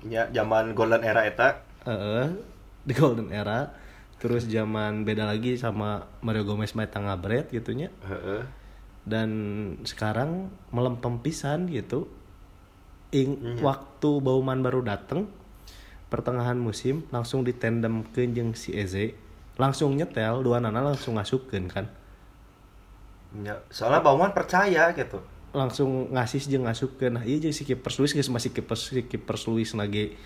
Ya 0.06 0.30
zaman 0.30 0.74
golden 0.74 1.02
era 1.02 1.26
eta. 1.26 1.62
Eh 1.84 2.30
di 2.88 2.94
golden 2.94 3.30
era. 3.34 3.74
Terus 4.22 4.46
zaman 4.46 5.02
beda 5.02 5.26
lagi 5.26 5.58
sama 5.58 6.06
Mario 6.22 6.46
Gomez 6.46 6.78
main 6.78 6.86
tengah 6.86 7.18
bread 7.18 7.50
gitunya. 7.50 7.90
Heeh. 8.06 8.62
dan 9.02 9.30
sekarang 9.82 10.46
melempem 10.70 11.18
pisan 11.18 11.66
gitu 11.66 12.06
Ing, 13.12 13.37
Iya. 13.37 13.61
waktu 13.61 14.11
Bauman 14.25 14.64
baru 14.64 14.81
dateng 14.81 15.28
pertengahan 16.09 16.57
musim 16.57 17.04
langsung 17.12 17.45
ditendem 17.45 18.04
ke 18.09 18.25
jeung 18.28 18.57
si 18.57 18.73
Eze. 18.73 19.12
Langsung 19.61 19.92
nyetel 19.95 20.40
dua 20.40 20.59
nana 20.64 20.81
langsung 20.81 21.21
ngasupkeun 21.21 21.69
kan. 21.69 21.87
Ya, 23.45 23.61
soalnya 23.69 24.00
Bauman 24.00 24.33
percaya 24.33 24.92
gitu. 24.97 25.21
langsung 25.52 26.09
ngasih 26.09 26.49
jeung 26.49 26.64
ngasupkeun 26.64 27.21
nah 27.21 27.25
iya 27.28 27.37
jeung 27.37 27.52
si 27.52 27.69
kiper 27.69 27.92
Luis 28.00 28.16
geus 28.16 28.33
masih 28.33 28.57
kiper 28.57 28.73
si 28.73 29.04
kiper 29.04 29.37
Luis 29.52 29.76
lagi 29.76 30.16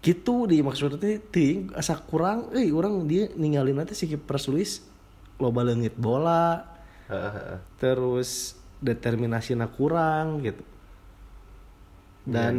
gitu 0.00 0.48
di 0.48 0.64
maksudnya 0.64 1.20
ting 1.28 1.68
asa 1.76 2.00
kurang 2.00 2.48
eh 2.56 2.72
orang 2.72 3.04
dia 3.04 3.28
ninggalin 3.36 3.76
nanti 3.76 3.92
si 3.92 4.08
kiper 4.08 4.40
Luis 4.48 4.80
loba 5.36 5.68
leungit 5.68 5.94
bola. 6.00 6.64
Terus 7.76 8.56
determinasinya 8.80 9.68
kurang 9.68 10.40
gitu 10.40 10.64
dan 12.28 12.54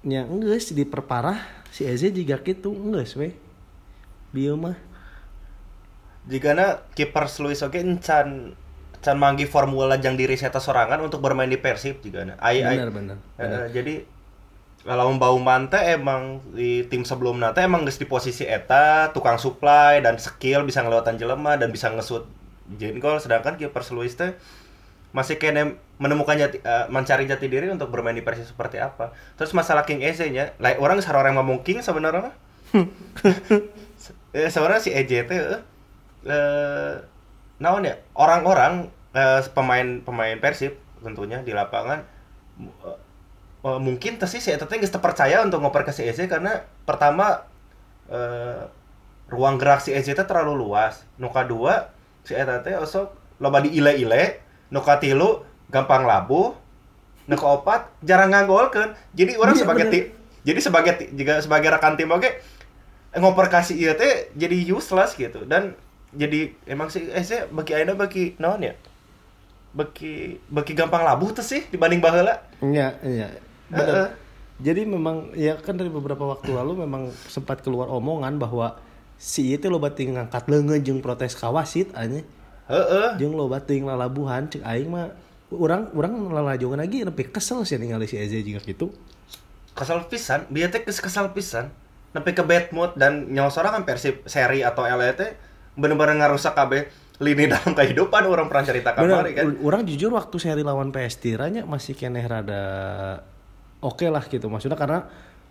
nya 0.00 0.24
enggak 0.24 0.64
sih 0.64 0.72
diperparah. 0.72 1.36
Si 1.70 1.84
Eze 1.84 2.10
juga 2.10 2.40
gitu 2.40 2.72
enggak 2.72 3.12
we 3.20 3.36
bieu 4.32 4.56
mah. 4.56 4.76
Jigana 6.24 6.84
kiper 6.96 7.28
Luis 7.44 7.60
oke 7.60 7.76
encan 7.76 8.56
can 9.00 9.16
manggi 9.16 9.48
formula 9.48 9.96
jang 9.96 10.16
diri 10.16 10.36
saya 10.36 10.52
sorangan 10.60 11.00
untuk 11.00 11.24
bermain 11.24 11.48
di 11.48 11.56
Persib 11.56 12.04
jigana. 12.04 12.36
Ai 12.36 12.60
ai. 12.60 12.76
benar 12.76 12.92
benar 12.92 13.16
Eh, 13.40 13.66
jadi 13.72 14.04
kalau 14.80 15.12
bau 15.20 15.36
mante 15.36 15.76
emang 15.76 16.40
di 16.56 16.88
tim 16.88 17.04
sebelum 17.04 17.36
nate 17.36 17.60
emang 17.60 17.84
geus 17.84 18.00
di 18.00 18.08
posisi 18.08 18.48
eta 18.48 19.12
tukang 19.12 19.36
supply 19.36 20.00
dan 20.00 20.16
skill 20.16 20.64
bisa 20.64 20.80
ngelewatan 20.80 21.20
jelema 21.20 21.60
dan 21.60 21.68
bisa 21.68 21.92
ngesut 21.92 22.24
jen 22.80 22.96
gol 22.96 23.20
sedangkan 23.20 23.60
kiper 23.60 23.84
Luis 23.92 24.16
teh 24.16 24.32
masih 25.10 25.36
kene 25.36 25.76
menemukan 25.98 26.38
jati, 26.38 26.62
eh, 26.62 26.86
mencari 26.88 27.26
jati 27.26 27.46
diri 27.50 27.66
untuk 27.68 27.90
bermain 27.92 28.16
di 28.16 28.24
Persib 28.24 28.46
seperti 28.46 28.78
apa. 28.78 29.12
Terus 29.36 29.52
masalah 29.52 29.84
King 29.84 30.00
Eze 30.00 30.30
nya, 30.30 30.54
like, 30.62 30.78
orang 30.78 31.02
sarorang 31.02 31.36
ngomong 31.36 31.66
King 31.66 31.82
sebenarnya 31.82 32.32
eh, 34.36 34.48
sebenarnya 34.50 34.82
si 34.82 34.90
EJ 34.94 35.26
teh 35.26 35.38
eh, 35.38 35.60
eh, 36.26 36.94
naon 37.58 37.84
ya 37.84 37.98
orang-orang 38.14 38.88
eh, 39.14 39.40
pemain 39.52 40.00
pemain 40.02 40.36
Persib 40.38 40.78
tentunya 41.02 41.42
di 41.42 41.50
lapangan 41.50 42.06
eh, 42.60 42.98
eh, 43.66 43.80
mungkin 43.80 44.22
teh 44.22 44.30
sih 44.30 44.38
si 44.38 44.54
eta 44.54 44.70
teh 44.70 44.78
geus 44.78 44.94
teu 44.94 45.02
percaya 45.02 45.42
untuk 45.42 45.60
ngoper 45.60 45.82
ke 45.82 45.92
si 45.92 46.06
EJ 46.06 46.30
karena 46.30 46.62
pertama 46.86 47.42
eh, 48.06 48.64
ruang 49.30 49.58
gerak 49.58 49.82
si 49.82 49.94
EJ 49.94 50.18
teh 50.18 50.26
terlalu 50.26 50.58
luas. 50.66 51.06
Nu 51.18 51.30
kadua 51.30 51.90
si 52.22 52.34
eta 52.34 52.62
teh 52.62 52.74
osok 52.78 53.14
loba 53.40 53.64
diile-ile, 53.64 54.42
nu 54.70 54.80
katilu 54.82 55.42
gampang 55.70 56.06
labuh, 56.06 56.54
nu 57.26 57.36
kaopat 57.36 57.90
jarang 58.02 58.30
nganggolkeun. 58.34 58.94
Jadi 59.14 59.38
orang 59.38 59.54
Iya, 59.54 59.62
sebagai 59.62 59.86
tim 59.90 60.04
jadi 60.40 60.60
sebagai 60.64 60.92
juga 61.12 61.36
sebagai 61.44 61.68
rekan 61.68 62.00
tim 62.00 62.08
oke 62.08 62.40
ngoper 63.12 63.52
kasih 63.52 63.76
ieu 63.76 63.92
teh 63.92 64.32
jadi 64.34 64.56
useless 64.72 65.14
gitu. 65.14 65.44
Dan 65.44 65.76
jadi 66.10 66.50
emang 66.66 66.90
si 66.90 67.06
EJ 67.06 67.52
bagi 67.54 67.76
ayeuna 67.76 67.94
bagi 67.94 68.34
naon 68.40 68.64
ya? 68.64 68.74
Bagi 69.70 70.40
bagi 70.50 70.72
gampang 70.74 71.04
labuh 71.06 71.30
tuh 71.30 71.44
sih 71.44 71.66
dibanding 71.68 72.00
baheula. 72.02 72.40
iya 72.64 72.96
iya. 73.04 73.28
Benar 73.70 74.16
jadi 74.60 74.84
memang 74.84 75.32
ya 75.32 75.56
kan 75.56 75.74
dari 75.74 75.88
beberapa 75.88 76.20
waktu 76.28 76.52
lalu 76.52 76.84
memang 76.84 77.08
sempat 77.32 77.64
keluar 77.64 77.88
omongan 77.88 78.36
bahwa 78.36 78.76
si 79.16 79.56
itu 79.56 79.72
lo 79.72 79.80
bating 79.80 80.20
ngangkat 80.20 80.44
leungeun 80.48 80.84
jeung 80.84 81.00
protes 81.00 81.32
ka 81.32 81.48
wasit 81.48 81.88
Heeh. 82.70 83.18
jeung 83.18 83.34
lo 83.34 83.50
bating 83.50 83.82
lalabuhan 83.82 84.46
cek 84.46 84.62
aing 84.62 84.88
mah 84.88 85.10
orang 85.50 85.90
orang 85.90 86.30
lalajongan 86.30 86.86
lagi 86.86 87.02
nepi 87.02 87.26
kesel 87.34 87.66
sih 87.66 87.76
ningali 87.76 88.06
si 88.06 88.14
Eze 88.14 88.38
juga 88.46 88.62
gitu. 88.62 88.94
Kesal 89.74 90.06
pisan 90.06 90.46
dia 90.46 90.70
teh 90.70 90.82
kesal 90.86 91.34
pisan. 91.34 91.74
Sampai 92.10 92.34
ke 92.34 92.42
bad 92.42 92.74
mood 92.74 92.94
dan 92.98 93.30
nyawa 93.30 93.50
seorang 93.54 93.82
kan 93.82 93.84
persib 93.86 94.26
seri 94.26 94.66
atau 94.66 94.82
LE 94.82 95.14
teh 95.14 95.30
bener-bener 95.78 96.18
ngarusak 96.18 96.54
kabeh 96.54 96.90
lini 97.22 97.46
dalam 97.52 97.74
kehidupan 97.74 98.26
orang 98.26 98.50
pernah 98.50 98.66
cerita 98.66 98.90
kamari 98.94 99.36
kan? 99.36 99.54
orang 99.62 99.86
jujur 99.86 100.10
waktu 100.10 100.36
seri 100.42 100.62
lawan 100.66 100.90
PS 100.90 101.22
Tiranya 101.22 101.62
masih 101.62 101.94
keneh 101.94 102.26
rada 102.26 102.62
oke 103.82 104.06
lah 104.06 104.22
gitu. 104.26 104.46
Maksudnya 104.46 104.78
karena 104.78 105.06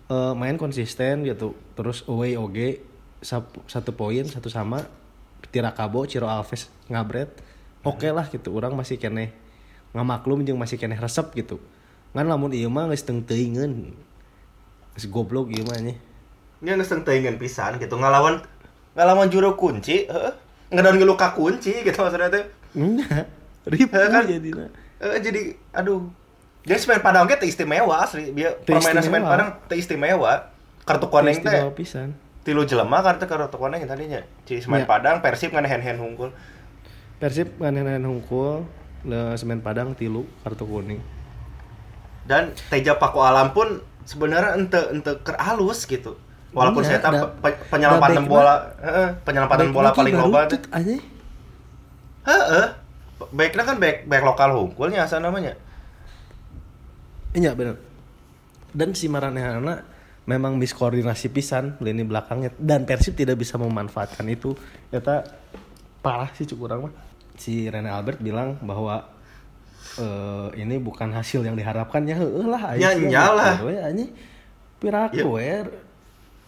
eh, 0.08 0.34
main 0.36 0.56
konsisten 0.56 1.28
gitu. 1.28 1.56
Terus 1.76 2.08
away 2.08 2.40
oge 2.40 2.84
satu 3.68 3.92
poin 3.92 4.24
satu 4.24 4.48
sama 4.48 4.99
Tirakabo 5.50 6.06
Ciro 6.06 6.30
Alves 6.30 6.70
ngabret 6.90 7.30
oke 7.82 8.08
lah 8.10 8.30
gitu. 8.30 8.54
Orang 8.54 8.78
masih 8.78 9.02
keneh 9.02 9.34
ngamaklum 9.98 10.46
jeung 10.46 10.62
masih 10.62 10.78
keneh 10.78 10.98
resep 10.98 11.30
gitu. 11.34 11.58
Ngan 12.14 12.26
lamun 12.26 12.54
ieu 12.54 12.70
mah 12.70 12.90
geus 12.90 13.06
teu 13.06 13.18
teuingeun 13.22 13.94
geus 14.98 15.06
goblok 15.10 15.50
ieu 15.54 15.66
mah 15.66 15.78
nya 15.82 15.96
nya 16.62 16.74
geus 16.78 16.90
teuingan 16.90 17.42
pisan 17.42 17.82
gitu. 17.82 17.98
Ngalawan 17.98 18.42
ngalawan 18.94 19.28
juru 19.30 19.58
kunci 19.58 20.06
heeh. 20.06 20.34
Ngedaun 20.70 21.02
luka 21.02 21.34
kunci 21.34 21.82
gitu 21.82 21.98
maksudnya 21.98 22.30
teh. 22.30 22.46
Ribu 23.66 23.90
Heeh, 23.90 24.10
kan? 24.14 24.24
jadinya 24.30 24.70
Eh, 25.02 25.18
jadi 25.24 25.58
aduh. 25.74 26.06
Jadi 26.62 26.78
semen 26.78 27.02
Padang 27.02 27.26
teu 27.26 27.50
istimewa 27.50 28.06
asli. 28.06 28.30
Dia 28.36 28.54
permainan 28.54 29.02
semen. 29.02 29.26
Padang 29.26 29.58
istimewa. 29.74 30.54
Kartu 30.86 31.10
koneng 31.10 31.42
teh. 31.42 31.66
Pisan 31.74 32.14
tilu 32.50 32.66
jelema 32.66 33.00
kartu 33.00 33.24
kartu 33.24 33.54
koneng 33.54 33.86
tadinya 33.86 34.18
ci 34.44 34.58
semen 34.58 34.82
Ya. 34.82 34.88
Padang 34.88 35.22
Persib 35.22 35.50
kan 35.50 35.62
hand 35.62 35.80
hand 35.80 36.02
unggul 36.02 36.34
Persib 37.16 37.54
nganen 37.56 38.02
hungkul 38.02 38.66
le 39.04 39.36
semen 39.36 39.60
Padang 39.60 39.94
tilu 39.94 40.26
kartu 40.42 40.66
kuning. 40.66 40.98
dan 42.26 42.50
Teja 42.68 42.94
Paku 42.96 43.20
Alam 43.20 43.52
pun 43.52 43.78
sebenarnya 44.04 44.54
ente 44.56 44.82
ente 44.90 45.14
keralus 45.22 45.84
gitu 45.84 46.18
walaupun 46.50 46.82
Iya, 46.82 46.98
saya 46.98 47.00
tahu 47.00 47.14
pe- 47.38 47.62
penyelamatan 47.68 48.26
bola 48.26 48.56
heeh, 48.80 49.10
penyelamatan 49.22 49.70
bola 49.70 49.90
paling 49.92 50.14
loba 50.14 50.46
aja. 50.46 50.58
heeh 52.24 52.66
baiknya 53.30 53.64
kan 53.64 53.78
baik 53.78 54.06
baik 54.06 54.24
lokal 54.24 54.50
hungkulnya 54.52 55.04
asal 55.04 55.20
namanya 55.20 55.54
Iya 57.30 57.54
bener. 57.54 57.78
Dan 58.72 58.94
si 58.94 59.06
Maranehana 59.06 59.86
memang 60.30 60.62
miskoordinasi 60.62 61.34
pisan 61.34 61.74
lini 61.82 62.06
belakangnya 62.06 62.54
dan 62.62 62.86
Persib 62.86 63.18
tidak 63.18 63.42
bisa 63.42 63.58
memanfaatkan 63.58 64.30
itu. 64.30 64.54
Eta 64.94 65.26
parah 66.06 66.30
sih 66.38 66.46
cukup 66.46 66.70
orang 66.70 66.80
mah. 66.88 66.94
Si 67.34 67.66
Rene 67.66 67.90
Albert 67.90 68.22
bilang 68.22 68.62
bahwa 68.62 69.10
eh, 69.98 70.48
ini 70.62 70.78
bukan 70.78 71.10
hasil 71.10 71.42
yang 71.42 71.58
diharapkan 71.58 72.06
ya 72.06 72.22
heueuh 72.22 72.46
lah 72.46 72.78
Ya, 72.78 72.94
aya 72.94 73.10
nya 73.10 73.26
lah. 73.34 73.58
we 73.66 73.74
anjing. 73.74 74.14
Piraku 74.78 75.42
we 75.42 75.66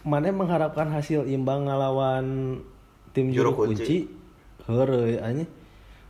mana 0.06 0.30
mengharapkan 0.30 0.86
hasil 0.94 1.26
imbang 1.26 1.66
ngalawan 1.66 2.58
tim 3.10 3.34
Juru 3.34 3.50
juru 3.50 3.66
kunci. 3.66 3.74
kunci 3.74 3.98
heureuy 4.70 5.18
anjing. 5.18 5.50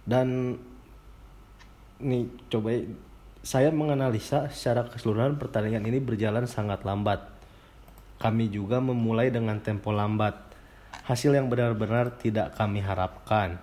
Dan 0.05 0.61
nih 2.05 2.29
coba 2.53 2.69
saya 3.43 3.73
menganalisa 3.75 4.51
secara 4.53 4.87
keseluruhan 4.87 5.41
pertandingan 5.41 5.89
ini 5.89 5.99
berjalan 6.05 6.45
sangat 6.45 6.85
lambat. 6.85 7.32
Kami 8.23 8.47
juga 8.55 8.79
memulai 8.79 9.35
dengan 9.35 9.59
tempo 9.59 9.91
lambat. 9.91 10.39
Hasil 11.11 11.35
yang 11.35 11.51
benar-benar 11.51 12.15
tidak 12.23 12.55
kami 12.55 12.79
harapkan. 12.79 13.59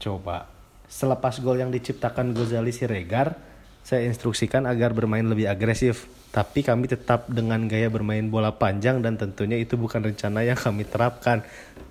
Coba 0.00 0.48
selepas 0.88 1.38
gol 1.38 1.60
yang 1.62 1.68
diciptakan 1.68 2.32
Gozali 2.32 2.72
Siregar, 2.72 3.36
saya 3.86 4.08
instruksikan 4.08 4.64
agar 4.64 4.96
bermain 4.96 5.22
lebih 5.22 5.46
agresif. 5.46 6.10
Tapi 6.32 6.62
kami 6.62 6.88
tetap 6.88 7.26
dengan 7.28 7.66
gaya 7.68 7.90
bermain 7.92 8.24
bola 8.26 8.54
panjang 8.54 9.02
dan 9.04 9.20
tentunya 9.20 9.58
itu 9.58 9.76
bukan 9.76 10.00
rencana 10.00 10.46
yang 10.46 10.56
kami 10.56 10.86
terapkan. 10.86 11.42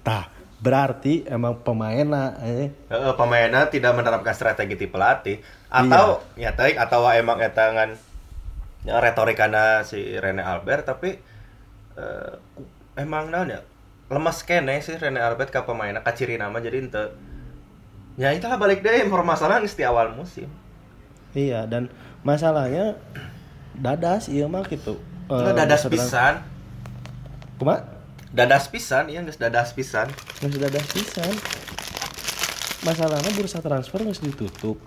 Tah, 0.02 0.32
berarti 0.64 1.28
emang 1.28 1.60
pemainnya 1.64 2.40
eh 2.44 2.72
Heeh, 2.72 3.14
pemainnya 3.16 3.68
tidak 3.72 3.96
menerapkan 3.96 4.36
strategi 4.36 4.76
ti 4.76 4.88
pelatih 4.88 5.40
atau 5.72 6.24
ya 6.36 6.56
teuing 6.56 6.80
atau 6.80 7.04
emang 7.12 7.40
eta 7.40 7.72
ngan 7.72 7.92
ya, 8.88 9.00
retorikana 9.00 9.84
si 9.88 10.00
Rene 10.20 10.44
Albert 10.44 10.88
tapi 10.88 11.29
eh, 12.00 12.34
emang 12.96 13.28
naon 13.28 13.52
ya 13.52 13.62
lemas 14.10 14.42
kene 14.48 14.80
sih 14.80 14.96
Rene 14.96 15.20
Albert 15.20 15.52
ka 15.52 15.68
pemainna 15.68 16.02
ka 16.02 16.16
ciri 16.16 16.40
nama 16.40 16.58
jadi 16.58 16.80
ente 16.82 17.04
ya 18.18 18.32
itulah 18.34 18.58
balik 18.58 18.82
deh 18.82 19.06
permasalahan 19.06 19.68
di 19.68 19.84
awal 19.84 20.16
musim 20.16 20.48
iya 21.36 21.68
dan 21.70 21.92
masalahnya 22.26 22.98
dadas 23.80 24.28
iya 24.28 24.50
mah 24.50 24.66
gitu. 24.68 25.00
Itu 25.30 25.50
Eh, 25.50 25.54
dadas 25.54 25.86
pisan 25.86 26.42
Kumaha? 27.62 27.86
dadas 28.34 28.66
pisan 28.68 29.14
iya 29.14 29.22
geus 29.22 29.38
dadas 29.38 29.72
pisan 29.78 30.10
Nggak 30.42 30.74
ada 30.74 30.82
pisan. 30.90 31.34
Masalahnya 32.82 33.30
bursa 33.36 33.60
transfer 33.60 34.00
nggak 34.02 34.24
ditutup. 34.24 34.80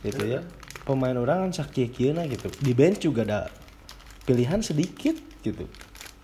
Gitu 0.00 0.24
ya. 0.24 0.40
Pemain 0.82 1.12
orang 1.14 1.48
kan 1.48 1.62
sakit 1.62 1.92
gitu. 2.24 2.48
Di 2.58 2.72
bench 2.72 3.04
juga 3.04 3.22
ada 3.22 3.40
pilihan 4.24 4.64
sedikit 4.64 5.14
gitu. 5.44 5.68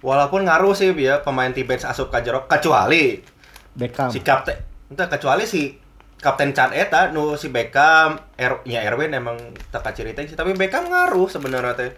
Walaupun 0.04 0.44
ngaruh 0.44 0.76
sih 0.76 0.92
ya 0.92 1.25
pemain 1.25 1.49
ti 1.49 1.64
bench 1.64 1.88
asup 1.88 2.12
ka 2.12 2.20
jero 2.20 2.44
kecuali 2.44 3.25
Beckham. 3.73 4.12
si 4.12 4.20
kapten 4.20 4.61
entah 4.92 5.08
kecuali 5.08 5.49
si 5.49 5.80
kapten 6.20 6.52
Chan 6.52 6.76
eta 6.76 7.08
nu 7.11 7.34
si 7.40 7.49
Beckham 7.49 8.20
er, 8.37 8.61
ya 8.68 8.84
Erwin 8.84 9.16
emang 9.16 9.37
teka 9.73 9.96
cerita 9.96 10.20
sih 10.23 10.37
tapi 10.37 10.52
Beckham 10.52 10.92
ngaruh 10.92 11.26
sebenarnya 11.26 11.73
teh 11.73 11.90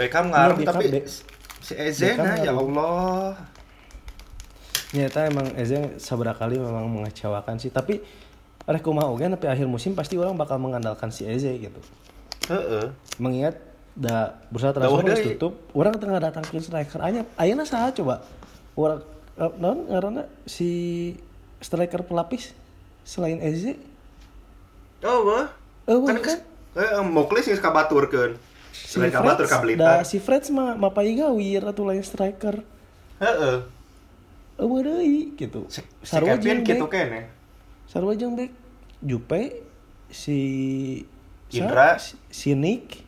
Beckham 0.00 0.32
ngaruh 0.32 0.56
Iya, 0.56 0.64
Beckham, 0.64 0.80
tapi 0.80 0.84
Be- 0.88 1.06
si 1.62 1.72
Eze 1.76 2.16
nah 2.16 2.34
ya. 2.34 2.50
Allah 2.50 3.36
Nyata 4.92 5.24
emang 5.24 5.48
Eze 5.56 5.96
seberapa 5.96 6.36
kali 6.36 6.60
memang 6.60 6.84
mengecewakan 6.84 7.56
sih. 7.56 7.72
Tapi 7.72 8.04
kumaha 8.84 9.08
oge 9.08 9.24
tapi 9.24 9.48
akhir 9.48 9.64
musim 9.64 9.96
pasti 9.96 10.20
orang 10.20 10.36
bakal 10.36 10.60
mengandalkan 10.60 11.08
si 11.08 11.24
Eze 11.24 11.56
gitu. 11.56 11.80
heeh 12.52 12.92
Mengingat 13.16 13.56
da 13.92 14.40
bursa 14.48 14.72
transfer 14.72 15.04
udah, 15.04 15.12
geus 15.12 15.20
iya. 15.20 15.36
tutup, 15.36 15.52
orang 15.76 15.94
tengah 16.00 16.16
datang 16.16 16.44
ke 16.44 16.56
striker 16.58 17.00
anya 17.04 17.28
ayeuna 17.36 17.68
saha 17.68 17.92
coba? 17.92 18.24
Orang 18.72 19.04
eh, 19.36 19.52
naon 19.60 19.84
ngaranna 19.88 20.24
si 20.48 20.68
striker 21.60 22.00
pelapis 22.02 22.56
selain 23.04 23.38
Eze? 23.40 23.76
oh 25.04 25.20
wah 25.28 25.46
Oh, 25.82 26.06
kan 26.06 26.14
kan? 26.22 26.38
eh 26.78 27.02
Muklis 27.02 27.50
geus 27.50 27.58
kabaturkeun 27.60 28.38
Si 28.72 28.96
selain 28.96 29.12
kabatur 29.12 29.44
ka 29.44 29.60
Freds, 29.60 29.76
da 29.76 30.00
si 30.06 30.16
Freds 30.16 30.48
mah 30.48 30.72
mapai 30.78 31.12
gawir 31.12 31.60
atau 31.60 31.84
lain 31.84 32.00
striker. 32.00 32.64
heeh 33.20 33.56
Eueuh 34.56 34.80
deui 34.84 35.34
gitu. 35.34 35.66
si, 35.68 35.80
si 36.02 36.12
jeung 36.40 36.62
gitu 36.62 36.86
back. 36.86 36.92
kene 36.92 37.20
Sarua 37.84 38.14
jeung 38.16 38.32
back 38.38 38.52
Jupe 39.02 39.42
si 40.08 40.38
Indra. 41.50 41.98
si, 41.98 42.16
si 42.30 42.50
Nick 42.56 43.01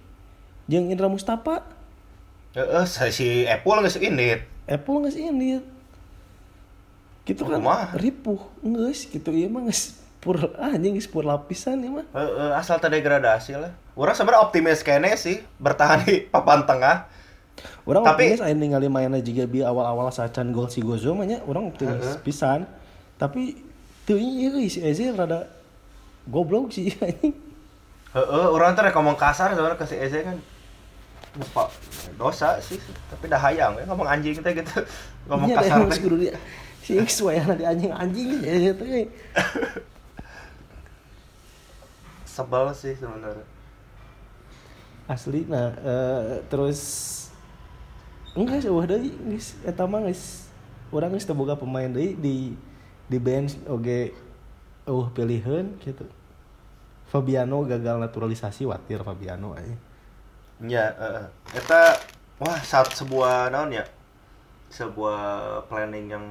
jeung 0.66 0.88
Indra 0.88 1.06
Mustafa 1.06 1.60
heeh 2.52 2.84
si- 2.84 3.12
si 3.12 3.26
Apple 3.44 3.82
geus 3.82 3.96
indit 3.96 4.46
Apple 4.64 4.96
nggak 4.98 5.12
sih 5.12 5.24
ini 5.24 5.60
gitu 7.24 7.42
kan 7.42 7.56
Kumaha? 7.56 7.96
ripuh 7.96 8.40
nggak 8.60 8.92
gitu 9.10 9.30
iya 9.30 9.46
mah 9.46 9.64
geus 9.64 9.96
pur 10.18 10.36
anjing 10.56 10.92
geus 10.92 11.04
pur 11.04 11.22
lapisan 11.22 11.78
ya 11.78 11.90
mah 11.90 12.06
Heeh, 12.10 12.50
asal 12.54 12.76
terdegradasi 12.78 13.54
lah. 13.54 13.72
Orang 13.92 14.12
sebenarnya 14.12 14.42
optimis 14.42 14.80
kene 14.80 15.14
sih 15.14 15.40
bertahan 15.56 16.02
di 16.02 16.24
papan 16.24 16.64
tengah. 16.64 17.06
orang 17.84 18.02
Tapi- 18.02 18.32
optimis 18.32 18.40
aya 18.40 18.52
ningali 18.52 18.88
mainnya 18.88 19.20
juga 19.20 19.44
bi 19.44 19.60
awal-awal 19.60 20.08
sacan 20.10 20.50
gol 20.50 20.66
si 20.66 20.80
Gozo 20.80 21.12
mah 21.12 21.22
nya 21.22 21.38
orang 21.42 21.68
optimis 21.68 22.00
Heeh. 22.02 22.18
pisan 22.20 22.64
tapi 23.14 23.56
tuh 24.02 24.16
iya 24.16 24.50
euy, 24.50 24.66
si 24.66 24.80
Eze 24.80 25.08
rada 25.08 25.46
goblok 26.24 26.70
sih 26.70 26.88
anjing 27.00 27.32
Heeh, 28.10 28.46
orang 28.46 28.72
tuh 28.72 28.82
rek 28.82 28.92
ngomong 28.92 29.14
kasar 29.14 29.52
sebenarnya 29.52 29.76
ke 29.76 29.86
si 29.86 29.96
Eze 29.96 30.22
kan. 30.22 30.36
Lupa 31.34 31.66
dosa 32.14 32.62
sih, 32.62 32.78
tapi 33.10 33.26
dah 33.26 33.40
hayang 33.42 33.74
ya 33.74 33.82
ngomong 33.90 34.06
anjing 34.06 34.38
teh 34.38 34.54
gitu. 34.54 34.78
Ngomong 35.26 35.50
da 35.50 35.58
kasar 35.62 35.82
teh. 35.90 35.98
kudu 36.02 36.16
dia 36.22 36.34
si 36.84 37.00
X 37.00 37.24
wayana 37.24 37.56
di 37.56 37.64
anjing-anjing 37.64 38.44
ya 38.44 38.76
itu 38.76 38.84
ya 38.84 39.00
Sebel 42.34 42.66
sih 42.76 42.94
sebenarnya. 42.98 43.46
asli 45.04 45.44
nah 45.48 45.72
eh, 45.80 46.40
terus 46.48 46.80
enggak 48.32 48.64
sih 48.64 48.72
wah 48.72 48.88
deui 48.88 49.12
geus 49.32 49.52
eta 49.60 49.84
mah 49.84 50.00
geus 50.08 50.48
urang 50.88 51.12
geus 51.12 51.28
teu 51.28 51.36
boga 51.36 51.56
pemain 51.56 51.92
deui 51.92 52.16
di 52.16 52.56
di 53.04 53.18
bench 53.20 53.60
oge 53.68 54.16
uh 54.88 55.06
pilihan 55.12 55.68
gitu 55.84 56.08
Fabiano 57.08 57.64
gagal 57.68 58.00
naturalisasi 58.00 58.64
watir 58.64 59.04
Fabiano 59.04 59.52
aja 59.52 59.76
Ya, 60.64 60.96
heeh. 60.96 61.26
Eta 61.60 61.98
wah 62.40 62.58
saat 62.64 62.92
sebuah 62.96 63.52
naon 63.52 63.74
ya? 63.76 63.84
Sebuah 64.72 65.20
planning 65.70 66.06
yang 66.10 66.24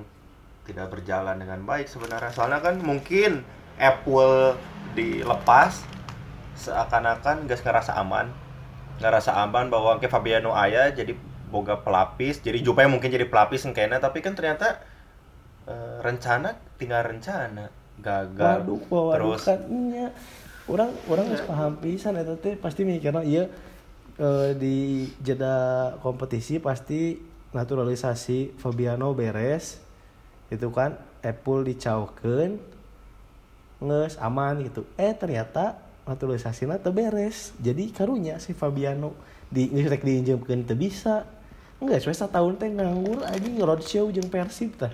tidak 0.64 0.92
berjalan 0.96 1.38
dengan 1.40 1.64
baik 1.68 1.88
sebenarnya. 1.92 2.32
Soalnya 2.32 2.60
kan 2.64 2.80
mungkin 2.80 3.44
Apple 3.78 4.56
dilepas 4.96 5.84
seakan-akan 6.58 7.50
gak 7.50 7.62
ngerasa 7.62 7.98
aman. 8.00 8.32
Ngerasa 9.02 9.36
aman 9.44 9.68
bahwa 9.68 9.98
ke 10.00 10.08
Fabiano 10.08 10.56
aya 10.56 10.92
jadi 10.94 11.14
boga 11.52 11.82
pelapis. 11.82 12.40
Jadi 12.42 12.64
Jupe 12.64 12.86
mungkin 12.88 13.12
jadi 13.12 13.28
pelapis 13.28 13.68
kayaknya 13.70 14.00
tapi 14.00 14.24
kan 14.24 14.34
ternyata 14.34 14.82
eh, 15.68 15.98
rencana 16.02 16.56
tinggal 16.80 17.06
rencana 17.06 17.70
gagal. 18.02 18.66
waduh 18.90 19.38
Terus 19.38 19.44
kan 19.46 19.60
nya 19.70 20.08
orang 20.66 20.90
orang 21.12 21.26
geus 21.28 21.44
paham 21.44 21.76
pisan 21.84 22.16
teh 22.40 22.56
pasti 22.56 22.88
mikirna 22.88 23.22
ieu 23.28 23.52
eh, 24.20 24.52
di 24.58 25.08
jeda 25.22 25.56
kompetisi 26.02 26.62
pasti 26.62 27.18
naturalisasi 27.54 28.58
Fabiano 28.58 29.14
beres 29.14 29.78
itu 30.50 30.68
kan 30.74 30.98
Apple 31.24 31.66
dicaukeun 31.72 32.60
nges 33.84 34.16
aman 34.20 34.64
gitu. 34.64 34.88
Eh 34.96 35.12
ternyata 35.16 35.80
naturalisasinya 36.04 36.80
teu 36.80 36.92
beres. 36.92 37.56
Jadi 37.60 37.92
karunya 37.92 38.40
si 38.40 38.52
Fabiano 38.56 39.16
di 39.48 39.70
geus 39.72 39.88
rek 39.92 40.04
diinjemkeun 40.04 40.68
teu 40.68 40.76
bisa. 40.76 41.26
Enggak 41.84 42.04
sudah 42.04 42.32
tahun 42.32 42.60
teh 42.60 42.70
nganggur 42.72 43.28
anjing 43.28 43.60
roadshow 43.60 44.08
jeung 44.12 44.30
Persib 44.32 44.76
tah. 44.80 44.94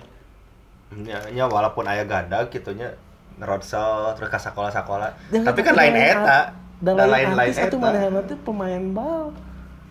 Ya, 1.06 1.22
ya 1.30 1.46
walaupun 1.46 1.86
ayah 1.86 2.02
ganda 2.02 2.42
gitu 2.50 2.74
nya 2.74 2.94
roadshow 3.38 4.10
terus 4.18 4.30
ke 4.30 4.38
sekolah-sekolah. 4.38 5.10
Tapi 5.30 5.60
kan 5.62 5.74
lain 5.74 5.94
eta. 5.94 6.40
Dan 6.80 6.96
Dan 6.96 7.06
lain 7.06 7.28
artis 7.30 7.56
itu 7.58 7.68
eta. 7.70 7.78
mana 7.78 8.20
teh 8.22 8.36
pemain 8.36 8.82
bal 8.90 9.24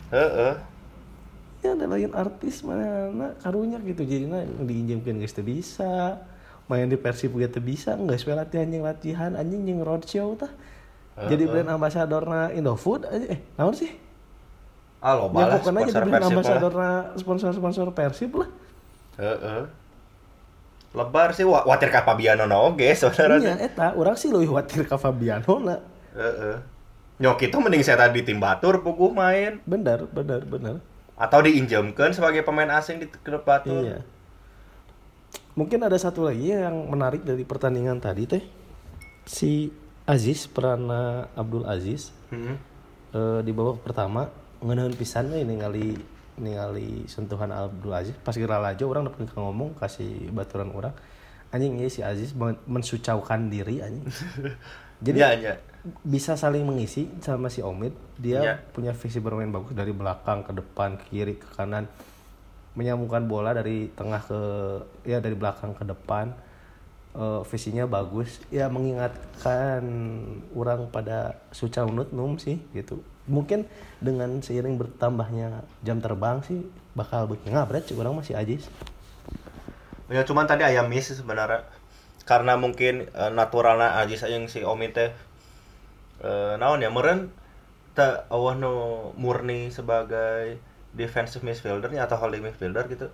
Heeh. 0.10 0.54
ya 1.60 1.70
ada 1.72 1.86
lain 1.86 2.12
artis 2.12 2.62
mana 2.62 2.88
karunya 3.38 3.78
gitu 3.80 4.02
jadinya 4.02 4.38
diinjemkeun 4.60 5.18
geus 5.18 5.32
teu 5.32 5.42
bisa 5.42 6.18
main 6.66 6.86
di 6.86 6.96
Persib 6.96 7.34
ge 7.34 7.46
teu 7.46 7.60
bisa 7.60 7.94
geus 7.96 8.24
we 8.24 8.32
latihan 8.32 8.66
jeung 8.66 8.84
latihan 8.84 9.32
anjing 9.34 9.64
jeung 9.64 9.80
roadshow 9.80 10.34
tah 10.36 10.50
jadi 11.20 11.44
Heeh. 11.44 11.52
brand 11.54 11.70
ambassadorna 11.72 12.50
Indofood 12.50 13.06
aja 13.06 13.28
eh 13.30 13.42
naon 13.54 13.74
sih 13.74 13.92
Ah, 15.00 15.16
lah 15.16 15.32
Nyakukeun 15.32 15.76
aja 15.78 15.88
sponsor 15.88 15.96
jadi 15.96 16.00
brand 16.02 16.12
Persib 16.12 16.20
lah. 16.20 16.28
ambassadorna 16.34 16.90
sponsor-sponsor 17.16 17.86
Persib 17.92 18.32
lah 18.36 18.50
Heeh. 19.16 19.62
Lebar 20.90 21.30
sih 21.32 21.44
wa- 21.44 21.62
watir 21.64 21.88
ka 21.88 22.02
Fabiano 22.02 22.44
na 22.44 22.58
oge 22.58 22.82
iya 22.84 22.96
sebenarnya. 22.96 23.62
eta 23.62 23.94
urang 23.94 24.16
sih 24.16 24.28
leuwih 24.28 24.50
khawatir 24.50 24.84
ka 24.84 24.96
Fabiano 24.96 25.54
na 25.60 25.76
Heeh. 26.12 26.58
Nyok 27.20 27.40
itu 27.44 27.58
mending 27.60 27.84
saya 27.84 28.00
tadi 28.00 28.24
tim 28.24 28.40
batur 28.40 28.80
puguh 28.80 29.12
main 29.12 29.60
bener 29.68 30.08
bener 30.08 30.44
bener 30.44 30.80
atau 31.20 31.44
diinjemkeun 31.44 32.16
sebagai 32.16 32.42
pemain 32.42 32.72
asing 32.72 32.98
di 32.98 33.12
klub 33.12 33.44
batur. 33.44 33.84
Iya. 33.84 34.00
Mungkin 35.54 35.84
ada 35.84 36.00
satu 36.00 36.24
lagi 36.24 36.56
yang 36.56 36.88
menarik 36.88 37.22
dari 37.22 37.44
pertandingan 37.44 38.00
tadi 38.00 38.24
teh. 38.24 38.44
Si 39.28 39.68
Aziz 40.08 40.48
Prana 40.48 41.28
Abdul 41.36 41.68
Aziz 41.68 42.16
Heeh. 42.32 42.56
eh, 43.12 43.40
di 43.44 43.52
babak 43.52 43.84
pertama 43.84 44.32
ngeuneun 44.60 44.96
pisan 44.96 45.30
we 45.30 45.44
ningali 45.44 46.00
ningali 46.34 47.04
sentuhan 47.06 47.52
Abdul 47.52 47.94
Aziz 47.94 48.16
pas 48.18 48.34
geura 48.34 48.58
laju 48.58 48.84
orang 48.88 49.04
dapat 49.06 49.28
ngomong 49.30 49.76
kasih 49.76 50.32
baturan 50.32 50.72
orang 50.72 50.96
anjing 51.52 51.78
ieu 51.78 51.92
si 51.92 52.00
Aziz 52.02 52.32
men- 52.32 52.58
mensucaukan 52.66 53.52
diri 53.52 53.84
anjing. 53.84 54.08
Jadi 55.06 55.18
Iya, 55.20 55.30
iya. 55.36 55.54
Bisa 56.04 56.36
saling 56.36 56.68
mengisi 56.68 57.08
sama 57.24 57.48
si 57.48 57.64
Omid. 57.64 57.96
Dia 58.20 58.40
Iya. 58.44 58.56
punya 58.76 58.92
visi 58.92 59.20
bermain 59.20 59.48
bagus 59.48 59.72
dari 59.72 59.96
belakang 59.96 60.44
ke 60.44 60.52
depan, 60.52 61.00
ke 61.00 61.06
kiri, 61.12 61.36
ke 61.40 61.48
kanan. 61.56 61.88
Menyambungkan 62.76 63.26
bola 63.26 63.56
dari 63.56 63.90
tengah 63.96 64.22
ke 64.24 64.40
ya 65.04 65.20
dari 65.20 65.36
belakang 65.36 65.76
ke 65.76 65.84
depan. 65.84 66.36
eh, 67.10 67.42
visinya 67.42 67.90
bagus 67.90 68.38
ya 68.54 68.70
mengingatkan 68.70 69.82
orang 70.54 70.94
pada 70.94 71.42
Suca 71.50 71.82
Unut 71.82 72.14
Num 72.14 72.38
sih 72.38 72.62
gitu 72.70 73.02
mungkin 73.26 73.66
dengan 73.98 74.46
seiring 74.46 74.78
bertambahnya 74.78 75.66
jam 75.82 76.06
terbang 76.06 76.46
sih 76.46 76.70
bakal 76.94 77.26
ngabret 77.50 77.90
sih 77.90 77.98
orang 77.98 78.14
masih 78.14 78.38
ajis 78.38 78.70
Ya 80.06 80.22
cuman 80.22 80.46
tadi 80.46 80.62
ayam 80.66 80.86
miss 80.86 81.10
sebenarnya 81.10 81.66
karena 82.30 82.58
mungkin 82.62 83.10
eh, 83.10 83.32
naturalnya 83.34 83.98
aja 83.98 84.14
saya 84.14 84.38
yang 84.38 84.46
si 84.46 84.62
Omi 84.62 84.94
teh 84.94 85.10
eh, 86.24 86.54
naon 86.60 86.84
ya 86.84 86.92
meren 86.92 87.32
tak 87.98 88.30
awah 88.32 88.56
no 88.56 88.74
murni 89.20 89.74
sebagai 89.74 90.62
defensive 90.96 91.44
midfieldernya 91.46 92.06
atau 92.08 92.18
holding 92.18 92.46
midfielder 92.46 92.86
gitu. 92.90 93.12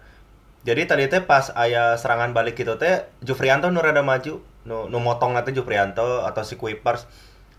Jadi 0.65 0.81
tadi 0.89 1.05
teh 1.05 1.21
pas 1.21 1.53
ayah 1.61 1.93
serangan 1.93 2.33
balik 2.33 2.57
gitu 2.57 2.77
teh 2.81 3.05
Jufrianto 3.21 3.69
nu 3.69 3.81
rada 3.81 4.01
maju 4.01 4.41
nu 4.65 4.89
nu 4.89 4.97
motong 4.97 5.37
nanti 5.37 5.53
Jufrianto 5.53 6.25
atau 6.25 6.41
si 6.41 6.57
Kuipers. 6.57 7.05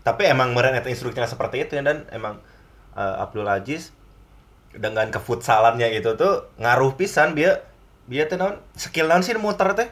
Tapi 0.03 0.27
emang 0.27 0.55
meren 0.55 0.75
eta 0.75 0.87
instruksinya 0.91 1.27
seperti 1.27 1.67
itu 1.67 1.79
ya 1.79 1.83
dan 1.83 2.07
emang 2.11 2.39
eh, 2.95 3.15
Abdul 3.23 3.47
Aziz 3.47 3.91
dengan 4.75 5.09
kefutsalannya 5.09 5.89
itu 5.95 6.13
tuh 6.19 6.47
ngaruh 6.61 6.95
pisan 6.99 7.33
dia 7.33 7.63
dia 8.07 8.27
teh 8.29 8.39
naon 8.39 8.59
skill 8.75 9.09
naon 9.09 9.23
sih 9.25 9.35
muter 9.35 9.73
teh 9.75 9.87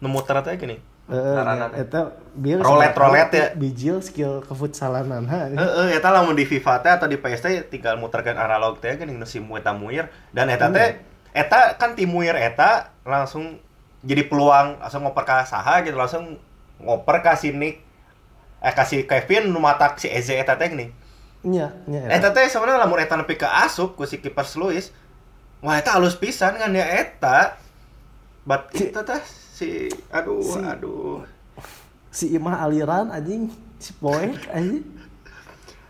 nu 0.00 0.08
muter 0.12 0.36
teh 0.44 0.56
gini 0.56 0.80
Eh, 1.04 1.36
eta 1.76 2.16
biar 2.32 2.64
Rolet- 2.64 2.96
rolet 2.96 3.28
ya. 3.28 3.52
bijil 3.52 4.00
skill 4.00 4.40
kefutsalanan 4.40 5.28
ha 5.28 5.52
Heeh, 5.52 6.00
eta 6.00 6.08
lamun 6.08 6.32
di 6.32 6.48
FIFA 6.48 6.80
teh 6.80 6.88
atau 6.90 7.04
di 7.04 7.20
PS 7.20 7.44
teh 7.44 7.60
tinggal 7.68 8.00
muterkeun 8.00 8.32
analog 8.34 8.80
teh 8.80 8.96
geuning 8.96 9.20
nu 9.20 9.28
simu 9.28 9.60
eta 9.60 9.76
muir 9.76 10.08
dan 10.32 10.48
eta 10.48 10.72
teh 10.72 10.96
eta 11.30 11.76
kan 11.76 11.92
ti 11.92 12.08
muir 12.08 12.32
eta 12.32 12.88
langsung 13.04 13.60
jadi 14.00 14.24
peluang 14.24 14.80
langsung 14.80 15.04
ngoper 15.04 15.24
ka 15.24 15.44
saha 15.44 15.84
gitu 15.84 15.92
langsung 15.92 16.40
ngoper 16.80 17.20
ka 17.20 17.36
sini 17.36 17.84
eh 18.58 18.72
kasih 18.72 19.04
Kevin 19.04 19.52
nu 19.52 19.60
matak 19.60 20.00
si 20.00 20.08
Eze 20.08 20.40
eta 20.40 20.56
teh 20.56 20.72
geuning. 20.72 20.88
nya 21.44 21.68
nya 21.84 22.00
Eta 22.08 22.32
teh 22.32 22.48
sebenarnya 22.48 22.80
lamun 22.80 22.96
eta 22.96 23.12
nepi 23.14 23.36
ke 23.36 23.44
asup 23.44 23.92
ku 23.92 24.08
si 24.08 24.16
kiper 24.16 24.48
Luis. 24.56 24.88
Wah 25.60 25.76
eta 25.76 25.92
halus 25.92 26.16
pisan 26.16 26.56
kan 26.56 26.72
ya 26.72 26.88
eta. 26.88 27.60
Bat 28.42 28.72
kita 28.72 29.04
teh 29.04 29.20
si 29.54 29.86
aduh 30.10 30.42
Si- 30.42 30.58
aduh. 30.60 31.22
si 32.10 32.24
Imah 32.32 32.58
aliran 32.60 33.06
anjing 33.08 33.46
si 33.76 33.94
poek 33.94 34.34
anjing 34.50 34.82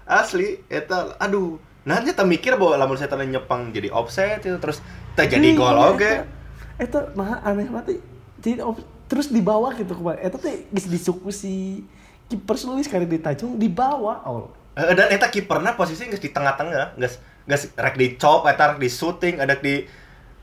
Asli 0.04 0.60
eta 0.68 1.16
aduh. 1.16 1.56
Nah 1.82 1.96
nyata 1.98 2.24
mikir 2.24 2.54
bahwa 2.54 2.76
lamun 2.76 2.96
saya 2.96 3.08
tadi 3.08 3.24
nyepang 3.26 3.72
jadi 3.72 3.88
offset 3.88 4.36
itu 4.38 4.56
terus 4.58 4.84
tak 5.14 5.28
jadi 5.30 5.48
Iya, 5.48 5.56
gol 5.56 5.76
oke. 5.90 6.04
eta- 6.04 6.28
Eta 6.76 6.98
nah 7.14 7.40
aneh 7.40 7.64
banget. 7.66 8.04
Jadi 8.38 8.60
op- 8.60 8.80
terus 9.06 9.28
di 9.28 9.40
bawah 9.40 9.72
gitu 9.72 9.94
kemarin. 9.94 10.20
Eta 10.22 10.36
teh 10.36 10.68
geus 10.68 10.84
disuku 10.86 11.28
si 11.30 11.84
kiper 12.26 12.56
Luis 12.66 12.84
kali 12.84 13.04
ditajung 13.06 13.56
di 13.56 13.68
bawah. 13.70 14.20
Oh. 14.24 14.52
Eh, 14.74 14.92
dan 14.92 15.08
eta 15.08 15.28
kiperna 15.28 15.72
posisi 15.72 16.04
geus 16.04 16.18
di 16.18 16.28
tengah-tengah, 16.28 16.96
geus 16.96 17.16
geus 17.42 17.70
rek 17.70 17.94
di 17.94 18.16
chop, 18.16 18.44
eta 18.44 18.74
rek 18.74 18.78
di 18.78 18.90
shooting, 18.90 19.38
ada 19.38 19.54
di 19.54 19.84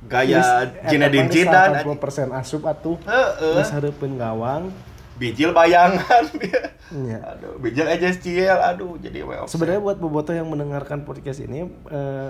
gaya 0.04 0.66
Zinedine 0.84 1.30
Zidane. 1.30 1.82
80% 1.82 2.34
asup 2.34 2.66
atuh. 2.66 2.98
Heeh. 3.04 3.56
Geus 3.56 3.70
hareupeun 3.70 4.16
gawang. 4.16 4.74
Bijil 5.16 5.54
bayangan 5.54 6.26
dia. 6.34 6.74
Nya. 6.98 7.22
Aduh, 7.24 7.56
bijil 7.58 7.86
aja 7.86 8.10
ciel, 8.12 8.58
aduh 8.58 8.98
jadi. 8.98 9.22
Sebenarnya 9.46 9.80
buat 9.80 9.96
bobotoh 9.96 10.34
yang 10.34 10.46
mendengarkan 10.46 11.06
podcast 11.06 11.40
ini 11.40 11.64
eh, 11.88 12.30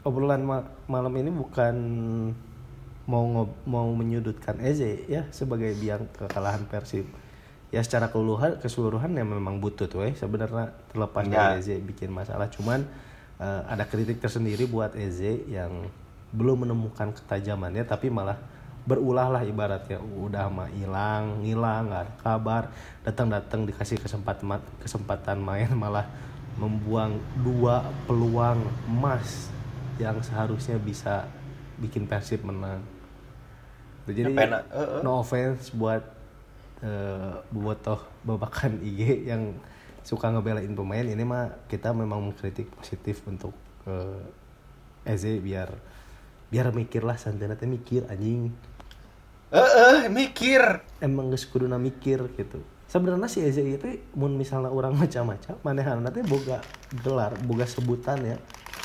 obrolan 0.00 0.40
ma- 0.40 0.66
malam 0.86 1.12
ini 1.14 1.28
bukan 1.28 1.74
mau 3.04 3.24
ngob- 3.26 3.60
mau 3.64 3.86
menyudutkan 3.90 4.56
Eze 4.58 5.04
ya 5.06 5.28
sebagai 5.30 5.74
biang 5.74 6.08
kekalahan 6.14 6.64
Persib. 6.64 7.04
Ya 7.70 7.84
secara 7.84 8.08
keseluruhan 8.08 8.58
keseluruhan 8.58 9.12
ya 9.12 9.22
memang 9.22 9.60
butut 9.60 9.92
weh 9.94 10.10
sebenarnya 10.12 10.74
terlepas 10.90 11.22
Ya. 11.26 11.54
dari 11.54 11.62
Eze 11.62 11.76
bikin 11.78 12.10
masalah 12.10 12.48
cuman 12.48 12.82
eh, 13.38 13.62
ada 13.68 13.84
kritik 13.84 14.18
tersendiri 14.18 14.66
buat 14.66 14.96
Eze 14.96 15.46
yang 15.46 15.86
belum 16.30 16.66
menemukan 16.66 17.10
ketajamannya 17.12 17.82
tapi 17.82 18.06
malah 18.08 18.38
berulah 18.86 19.28
lah 19.28 19.42
ibaratnya. 19.44 19.98
Udah 20.00 20.48
mah 20.48 20.70
hilang 20.70 21.42
hilang 21.42 21.90
nggak 21.90 22.02
ada 22.06 22.14
kabar. 22.22 22.62
Datang 23.04 23.28
datang 23.28 23.60
dikasih 23.66 24.00
kesempatan 24.00 24.58
kesempatan 24.80 25.38
main 25.38 25.68
malah 25.74 26.06
membuang 26.56 27.16
dua 27.40 27.84
peluang 28.04 28.60
emas 28.86 29.48
yang 29.96 30.18
seharusnya 30.20 30.76
bisa 30.76 31.28
bikin 31.78 32.04
Persib 32.08 32.44
menang. 32.44 32.80
Jadi 34.08 34.26
Ya, 34.26 34.32
pena- 34.32 34.64
no 35.04 35.20
offense 35.20 35.70
buat 35.70 36.02
eh, 36.80 37.32
bobotoh 37.52 38.00
babakan 38.24 38.80
IG 38.88 39.28
yang 39.28 39.54
suka 40.00 40.32
ngebelain 40.32 40.72
pemain. 40.72 41.04
Ini 41.04 41.20
mah 41.22 41.52
kita 41.68 41.92
memang 41.92 42.32
mengkritik 42.32 42.72
positif 42.74 43.20
untuk 43.28 43.52
eh, 43.84 44.24
Eze 45.04 45.36
biar 45.40 45.68
biar 46.50 46.70
mikir 46.70 47.02
lah 47.02 47.14
santai 47.14 47.46
nanti 47.46 47.64
mikir 47.64 48.04
anjing 48.06 48.50
Heeh, 49.50 50.06
mikir. 50.06 50.62
emang 50.98 51.30
geus 51.30 51.42
kuduna 51.42 51.74
mikir 51.74 52.22
gitu 52.34 52.62
sebenarnya 52.86 53.26
si 53.26 53.42
Eze 53.42 53.62
itu 53.62 53.86
mun 54.14 54.34
misalnya 54.34 54.70
orang 54.70 54.94
macam-macam 54.94 55.54
manehan 55.62 56.02
nanti 56.02 56.22
boga 56.22 56.58
gelar 57.00 57.34
boga 57.40 57.64
sebutan 57.64 58.18
ya 58.20 58.36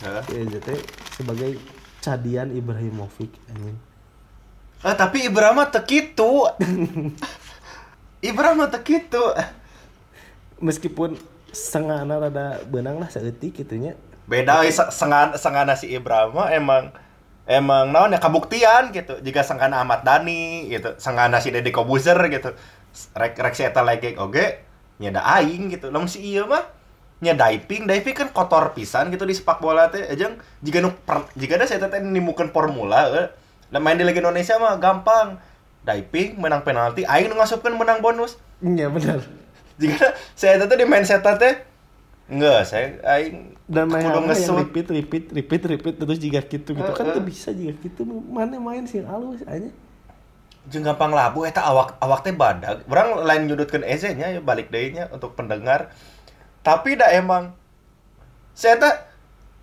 Heeh. 0.02 0.24
si 0.24 0.34
Eze 0.40 0.60
teh 0.60 0.80
sebagai 1.12 1.58
Cadian 2.00 2.50
Ibrahimovic 2.50 3.34
anjing 3.50 3.78
Ah, 4.86 4.94
tapi 4.94 5.26
Ibrahim 5.26 5.58
mah 5.58 5.74
teu 5.74 5.82
kitu. 5.82 6.46
Ibrahim 8.22 8.58
mah 8.60 8.70
teu 8.70 8.82
kitu. 8.82 9.24
meskipun 10.56 11.18
sengana 11.50 12.16
rada 12.18 12.62
benang 12.64 12.98
lah 12.98 13.10
seetik 13.10 13.56
gitunya 13.56 13.98
Beda 14.26 14.62
euy 14.62 14.70
sengan 14.72 15.34
sengana 15.36 15.74
si 15.74 15.90
Ibrahim 15.90 16.34
emang 16.50 16.94
emang 17.46 17.94
naon 17.94 18.14
ya 18.14 18.20
kabuktian 18.20 18.90
gitu. 18.92 19.22
Jika 19.22 19.46
sengana 19.46 19.82
Ahmad 19.82 20.02
Dhani 20.02 20.70
gitu, 20.70 20.98
sengana 20.98 21.42
si 21.42 21.54
Deddy 21.54 21.70
Kobuzer 21.70 22.18
gitu. 22.30 22.54
Rek 23.16 23.38
rek 23.38 23.56
si 23.56 23.64
eta 23.66 23.86
lagi 23.86 24.18
oge 24.18 24.66
nyada 25.02 25.22
aing 25.40 25.70
gitu. 25.74 25.94
Lamun 25.94 26.10
si 26.10 26.22
ieu 26.22 26.46
mah 26.50 26.66
nya 27.24 27.32
diving, 27.32 27.88
diving 27.88 28.16
kan 28.16 28.30
kotor 28.36 28.76
pisan 28.76 29.08
gitu 29.10 29.24
di 29.24 29.34
sepak 29.34 29.64
bola 29.64 29.88
teh. 29.90 30.04
Ejeng 30.10 30.38
jika 30.66 30.84
nu 30.84 30.92
per- 30.94 31.32
jika 31.38 31.56
ada 31.62 31.66
saya 31.70 31.86
teh 31.86 32.02
nimukeun 32.02 32.52
formula. 32.52 33.32
Lah 33.72 33.80
main 33.82 33.98
di 33.98 34.04
Liga 34.06 34.20
Indonesia 34.22 34.58
mah 34.58 34.78
gampang. 34.82 35.40
Diving 35.86 36.42
menang 36.42 36.66
penalti, 36.66 37.06
aing 37.06 37.30
nu 37.30 37.38
ngasupkeun 37.38 37.78
menang 37.78 38.02
bonus. 38.02 38.42
iya 38.66 38.90
benar 38.90 39.22
Jika 39.78 40.18
saya 40.34 40.58
teh 40.66 40.74
di 40.74 40.88
mindset 40.90 41.22
teh 41.22 41.75
enggak, 42.26 42.62
saya 42.66 42.98
aing 43.06 43.56
dan 43.66 43.90
main 43.90 44.06
kudu 44.06 44.30
yang 44.30 44.62
repeat 44.62 44.88
repeat 44.94 45.26
repeat 45.34 45.64
repeat 45.66 45.96
terus 45.98 46.18
jika 46.22 46.42
gitu 46.46 46.78
gitu. 46.78 46.92
Kan 46.94 47.10
Heeh. 47.10 47.16
tuh 47.18 47.24
bisa 47.26 47.50
jika 47.50 47.74
gitu. 47.82 48.06
Mana 48.06 48.62
main 48.62 48.86
sih? 48.86 49.02
Halus 49.02 49.42
aja. 49.46 49.70
Jeung 50.70 50.86
gampang 50.86 51.14
labu 51.14 51.46
eta 51.46 51.62
awak 51.62 51.98
awak 52.02 52.26
teh 52.26 52.34
badag 52.34 52.82
orang 52.90 53.22
lain 53.22 53.42
nyudutkeun 53.50 53.86
Eze 53.86 54.18
nya 54.18 54.34
ya 54.34 54.42
balik 54.42 54.70
deui 54.70 54.94
nya 54.94 55.10
untuk 55.10 55.34
pendengar. 55.38 55.94
Tapi 56.66 56.98
da 56.98 57.14
emang 57.14 57.54
saya 58.54 58.78
teh 58.78 58.94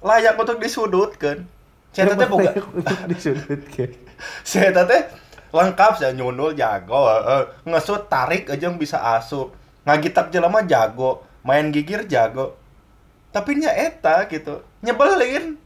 layak 0.02 0.38
untuk 0.38 0.58
disudutkeun. 0.62 1.46
Saya 1.94 2.14
teh 2.14 2.26
boga 2.30 2.54
untuk 2.74 2.98
disudutkan 3.10 3.90
saya 4.50 4.70
teh 4.72 5.02
lengkap 5.52 5.92
saya 6.00 6.12
nyundul 6.16 6.56
jago 6.56 7.06
heeh. 7.06 7.42
ngesut 7.68 8.08
tarik 8.08 8.48
aja 8.48 8.72
bisa 8.72 8.98
asup 9.18 9.52
ngagitak 9.84 10.32
jelema 10.32 10.64
jago 10.64 11.26
main 11.42 11.70
gigir 11.70 12.06
jago. 12.06 12.58
Tapi 13.30 13.58
nya 13.58 13.70
eta 13.74 14.26
gitu. 14.26 14.62
Nyebelin. 14.82 15.58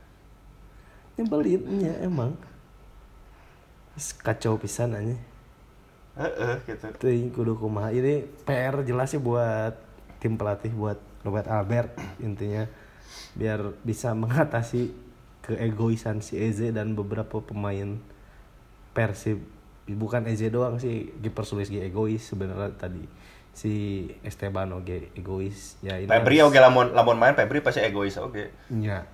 Nyebelin 1.16 1.62
ya 1.80 1.94
emang. 2.04 2.36
Kacau 4.20 4.60
pisan 4.60 4.92
aja 4.92 5.16
heeh 6.16 6.56
gitu. 6.64 6.86
Ting 6.96 7.28
kudu 7.30 7.60
kumaha. 7.60 7.92
Ini 7.92 8.24
PR 8.48 8.80
jelas 8.82 9.12
sih 9.12 9.20
buat 9.20 9.76
tim 10.18 10.40
pelatih 10.40 10.72
buat 10.72 10.98
Robert 11.22 11.48
Albert 11.48 11.92
intinya. 12.18 12.64
Biar 13.36 13.76
bisa 13.84 14.16
mengatasi 14.16 14.90
keegoisan 15.44 16.24
si 16.24 16.40
Eze 16.40 16.72
dan 16.72 16.96
beberapa 16.96 17.44
pemain 17.44 18.00
Persib. 18.96 19.44
Bukan 19.86 20.26
Eze 20.26 20.50
doang 20.50 20.80
sih 20.80 21.12
kiper 21.20 21.46
Sulis 21.46 21.70
egois 21.70 22.24
sebenarnya 22.24 22.74
tadi 22.74 23.04
si 23.56 24.04
Esteban 24.20 24.68
oge 24.76 25.08
egois. 25.16 25.80
Ya 25.80 25.96
ini 25.96 26.12
Febri 26.12 26.44
oge 26.44 26.60
lamun 26.60 26.92
lamun 26.92 27.16
main 27.16 27.32
Febri 27.32 27.64
pasti 27.64 27.80
egois 27.80 28.20
oge. 28.20 28.52
Nya 28.68 29.08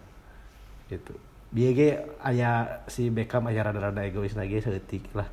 gitu. 0.90 1.14
Dia 1.54 1.70
ge 1.70 2.02
aya 2.18 2.82
si 2.90 3.06
Beckham 3.14 3.46
aya 3.46 3.62
rada-rada 3.62 4.02
egois 4.02 4.34
lagi 4.34 4.58
seetik 4.58 5.06
lah. 5.14 5.30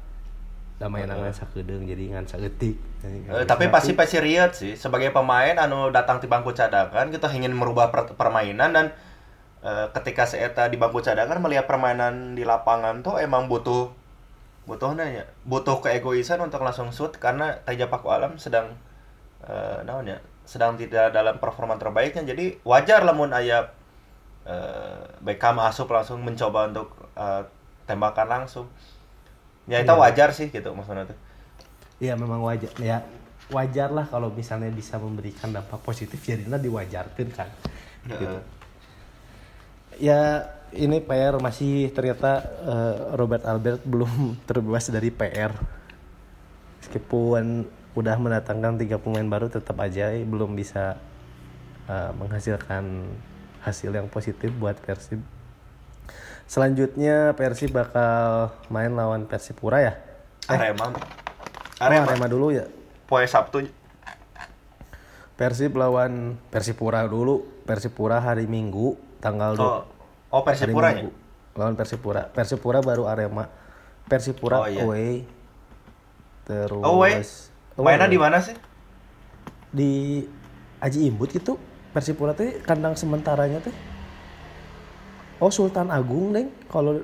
Da 0.78 0.88
main 0.88 1.10
ngan 1.10 1.34
sakedeung 1.34 1.84
jadi 1.89 2.15
ngan 2.15 2.30
saeutik 2.30 2.78
Eh, 3.04 3.43
tapi 3.50 3.67
pasti 3.67 3.98
pasti 3.98 4.22
riet 4.22 4.54
sih. 4.54 4.78
Sebagai 4.78 5.10
pemain 5.10 5.58
anu 5.58 5.89
datang 5.89 6.22
di 6.22 6.30
bangku 6.30 6.54
cadangan 6.54 7.10
kita 7.10 7.28
ingin 7.34 7.52
merubah 7.52 7.89
per- 7.89 8.13
permainan 8.13 8.72
dan 8.72 8.86
eh, 9.65 9.88
ketika 9.98 10.30
saya 10.30 10.54
di 10.69 10.78
bangku 10.78 11.02
cadangan 11.02 11.41
melihat 11.41 11.65
permainan 11.65 12.38
di 12.38 12.45
lapangan 12.45 13.02
tuh 13.02 13.17
emang 13.17 13.50
butuh 13.50 13.91
butuhnya 14.69 15.10
ya 15.10 15.26
butuh 15.50 15.82
keegoisan 15.82 16.38
untuk 16.45 16.62
langsung 16.62 16.93
shoot 16.93 17.17
karena 17.17 17.58
Taja 17.65 17.89
Paku 17.89 18.13
Alam 18.13 18.38
sedang 18.38 18.78
naon 19.84 20.06
ya 20.08 20.17
sedang 20.43 20.75
tidak 20.75 21.13
dalam 21.13 21.38
performa 21.38 21.78
terbaiknya 21.78 22.25
jadi 22.25 22.58
wajar 22.65 23.06
lamun 23.06 23.30
aya 23.32 23.69
eh 24.43 24.99
Beckham 25.21 25.60
asup 25.62 25.91
langsung 25.91 26.23
mencoba 26.23 26.71
untuk 26.71 26.89
eh, 27.13 27.43
tembakan 27.86 28.28
langsung 28.28 28.65
ya 29.69 29.80
itu 29.80 29.93
Iya. 29.93 30.02
wajar 30.02 30.30
sih 30.34 30.49
gitu 30.49 30.73
maksudnya 30.73 31.06
tuh 31.06 31.17
Iya 31.99 32.15
memang 32.15 32.39
wajar 32.41 32.71
ya 32.80 33.04
wajar 33.52 33.91
lah 33.91 34.08
kalau 34.08 34.32
misalnya 34.32 34.71
bisa 34.71 34.95
memberikan 34.97 35.52
dampak 35.52 35.82
positif 35.84 36.21
jadinya 36.21 36.56
diwajarkan 36.58 37.28
kan 37.34 37.49
gitu. 38.08 38.25
Heeh. 38.25 38.41
ya 39.99 40.19
ini 40.71 41.02
PR 41.02 41.38
masih 41.41 41.89
ternyata 41.91 42.45
eh, 42.63 42.95
Robert 43.17 43.43
Albert 43.45 43.82
belum 43.86 44.34
terbebas 44.49 44.89
dari 44.89 45.10
PR 45.12 45.54
meskipun 46.80 47.67
udah 47.97 48.15
mendatangkan 48.21 48.78
tiga 48.78 49.02
pemain 49.02 49.25
baru 49.25 49.49
tetap 49.49 49.78
aja 49.82 50.13
belum 50.13 50.54
bisa 50.54 50.97
eh, 51.89 52.12
menghasilkan 52.17 53.10
hasil 53.65 53.91
yang 53.91 54.08
positif 54.08 54.54
buat 54.56 54.78
Persib. 54.80 55.19
Selanjutnya 56.49 57.38
Persib 57.38 57.75
bakal 57.75 58.49
main 58.73 58.93
lawan 58.97 59.30
Persipura 59.30 59.86
ya? 59.86 59.93
Arema. 60.49 60.89
Oh, 60.89 60.93
Arema. 61.78 62.10
Arema 62.10 62.25
dulu 62.25 62.49
ya? 62.49 62.65
Poe 63.06 63.25
Sabtu. 63.30 63.69
Persib 65.38 65.78
lawan 65.78 66.41
Persipura 66.49 67.06
dulu. 67.06 67.45
Persipura 67.69 68.17
hari 68.17 68.49
Minggu 68.49 68.97
tanggal 69.21 69.54
oh 69.62 69.86
oh 70.34 70.41
hari 70.41 70.73
Persipura 70.73 70.88
ya? 70.97 71.06
Lawan 71.54 71.75
Persipura. 71.78 72.21
Persipura 72.34 72.80
baru 72.82 73.06
Arema. 73.06 73.45
Persipura 74.10 74.65
Oh, 74.65 74.67
iya. 74.67 74.82
away. 74.84 75.23
Terus 76.49 76.82
oh 76.82 77.06
mainnya 77.83 78.11
di 78.11 78.19
mana 78.19 78.43
sih? 78.43 78.55
Di 79.69 80.23
Aji 80.79 81.05
Imbut 81.07 81.29
gitu 81.31 81.59
Persipura 81.89 82.37
tuh 82.37 82.61
kandang 82.61 82.93
sementaranya 82.93 83.59
tuh. 83.65 83.73
Oh 85.41 85.49
Sultan 85.49 85.89
Agung 85.89 86.35
neng. 86.35 86.53
Kalau 86.69 87.01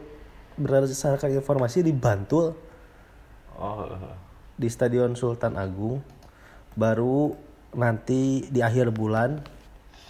berdasarkan 0.56 1.34
informasi 1.34 1.82
di 1.82 1.90
Bantul. 1.90 2.54
Oh 3.58 3.90
di 4.56 4.68
Stadion 4.70 5.18
Sultan 5.18 5.58
Agung. 5.58 6.06
Baru 6.78 7.34
nanti 7.74 8.46
di 8.48 8.62
akhir 8.62 8.94
bulan 8.94 9.42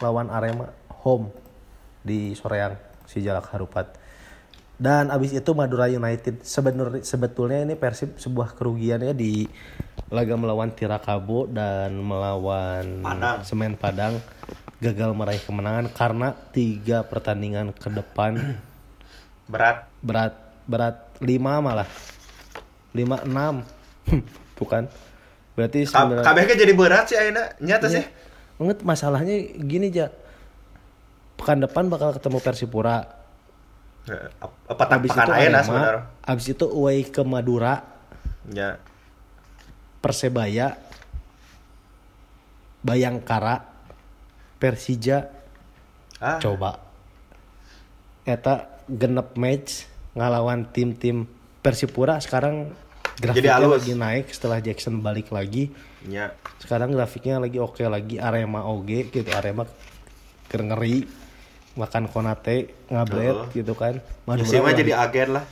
lawan 0.04 0.28
Arema 0.28 0.70
home 0.92 1.32
di 2.04 2.36
Soreang 2.36 2.76
si 3.08 3.24
Jalak 3.24 3.50
Harupat 3.54 3.96
dan 4.76 5.08
abis 5.08 5.32
itu 5.32 5.52
Madura 5.56 5.88
United 5.88 6.44
sebenarnya 6.44 7.00
sebetulnya 7.08 7.64
ini 7.64 7.80
Persib 7.80 8.20
sebuah 8.20 8.60
kerugian 8.60 9.00
ya 9.00 9.16
di 9.16 9.48
laga 10.12 10.36
melawan 10.36 10.68
Tirakabo 10.76 11.48
dan 11.48 11.96
melawan 12.04 13.00
Padang. 13.00 13.38
Semen 13.48 13.80
Padang 13.80 14.20
gagal 14.84 15.16
meraih 15.16 15.40
kemenangan 15.40 15.88
karena 15.96 16.36
tiga 16.52 17.08
pertandingan 17.08 17.72
ke 17.72 17.88
depan 17.88 18.36
berat. 19.52 19.88
Berat 20.04 20.34
berat 20.68 20.96
lima 21.24 21.64
malah. 21.64 21.88
Lima 22.92 23.24
enam. 23.24 23.64
Bukan. 24.60 24.92
Berarti 25.56 25.88
sebenarnya 25.88 26.28
kabeh 26.28 26.44
ge 26.52 26.56
jadi 26.60 26.74
berat 26.76 27.06
sih 27.08 27.16
ayeuna 27.16 27.56
nyata 27.64 27.88
sih. 27.88 28.04
Ingat 28.60 28.84
masalahnya 28.84 29.40
gini 29.56 29.88
ja. 29.88 30.12
Pekan 31.40 31.64
depan 31.64 31.88
bakal 31.88 32.12
ketemu 32.12 32.44
Persipura 32.44 33.25
apa 34.06 34.84
pekan 34.86 35.02
itu 35.02 35.18
sebenarnya 35.66 36.06
habis 36.26 36.46
itu 36.50 36.66
away 36.70 37.06
ke 37.06 37.22
Madura. 37.26 37.82
Ya. 38.50 38.78
Persebaya. 40.02 40.78
Bayangkara. 42.86 43.66
Persija. 44.62 45.30
Ah. 46.22 46.38
Coba. 46.38 46.82
Eta 48.26 48.70
genep 48.86 49.34
match 49.38 49.90
ngalawan 50.14 50.70
tim-tim 50.70 51.26
Persipura. 51.66 52.22
Sekarang 52.22 52.78
grafiknya 53.18 53.58
halus. 53.58 53.82
lagi 53.82 53.94
naik 53.98 54.30
setelah 54.30 54.62
Jackson 54.62 55.02
balik 55.02 55.34
lagi. 55.34 55.74
Ya. 56.06 56.38
Sekarang 56.62 56.94
grafiknya 56.94 57.42
lagi 57.42 57.58
oke 57.58 57.82
lagi. 57.90 58.22
Arema 58.22 58.70
OG 58.70 59.10
gitu. 59.10 59.30
Arema 59.34 59.66
ngeri 60.54 61.25
makan 61.76 62.08
Konate 62.08 62.72
ngablet 62.88 63.36
Heeh. 63.36 63.56
gitu 63.64 63.74
kan 63.76 64.00
Madura 64.24 64.60
ulah, 64.64 64.74
jadi 64.76 64.92
agen 64.96 65.30
lah 65.36 65.46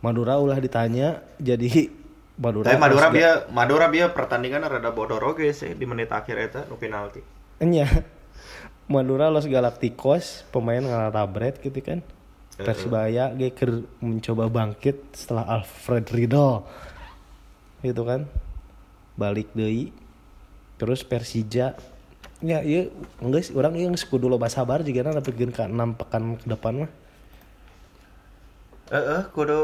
Madura 0.00 0.34
ulah 0.40 0.58
ditanya 0.58 1.20
jadi 1.36 1.92
Madura 2.42 2.64
tapi 2.72 2.80
Madura 2.80 3.06
dia 3.12 3.30
Madura 3.52 3.86
dia 3.92 4.06
pertandingan 4.10 4.64
rada 4.64 4.90
bodor 4.90 5.22
oge 5.24 5.52
sih 5.52 5.76
di 5.76 5.84
menit 5.84 6.08
akhir 6.08 6.36
eta 6.38 6.60
nu 6.70 6.78
penalti 6.78 7.38
Enya. 7.58 7.90
Madura 8.92 9.28
Los 9.28 9.50
Galacticos 9.50 10.46
pemain 10.54 10.80
ngalah 10.80 11.10
tabret 11.10 11.58
gitu 11.58 11.82
kan. 11.82 12.00
Persibaya 12.58 13.30
ge 13.34 13.54
keur 13.54 13.86
mencoba 14.02 14.50
bangkit 14.50 15.14
setelah 15.14 15.58
Alfred 15.58 16.06
Riedel. 16.14 16.62
Gitu 17.82 18.02
kan. 18.06 18.30
Balik 19.18 19.50
deui. 19.52 19.90
Terus 20.78 21.02
Persija 21.02 21.74
ya 22.42 22.62
iya 22.62 22.86
enggak 23.18 23.42
sih 23.50 23.54
orang 23.58 23.74
yang 23.74 23.94
sekudu 23.98 24.30
loba 24.30 24.46
sabar 24.46 24.78
juga 24.86 25.02
na 25.06 25.18
dapetkeun 25.18 25.50
ka 25.50 25.66
6 25.66 25.98
pekan 25.98 26.38
ke 26.38 26.46
depan 26.46 26.74
mah. 26.86 26.90
eh 28.96 29.04
eh 29.16 29.22
kudu 29.34 29.60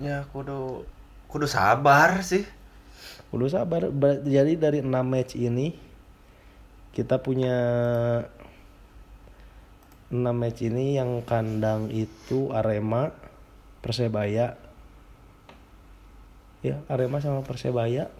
ya 0.00 0.18
kudu 0.32 0.84
kudu 1.30 1.46
sabar 1.46 2.10
sih 2.30 2.44
Kudu 3.28 3.46
sabar 3.52 3.92
Ber- 3.92 4.24
jadi 4.24 4.56
dari 4.56 4.78
6 4.80 5.04
match 5.04 5.36
ini 5.36 5.76
kita 6.92 7.20
punya 7.22 7.56
6 10.08 10.32
match 10.40 10.60
ini 10.64 10.96
yang 10.96 11.20
kandang 11.30 11.92
itu 11.92 12.48
Arema, 12.58 13.12
Persebaya. 13.84 14.56
Ya, 16.64 16.82
Arema 16.90 17.22
sama 17.22 17.40
Persebaya. 17.46 18.10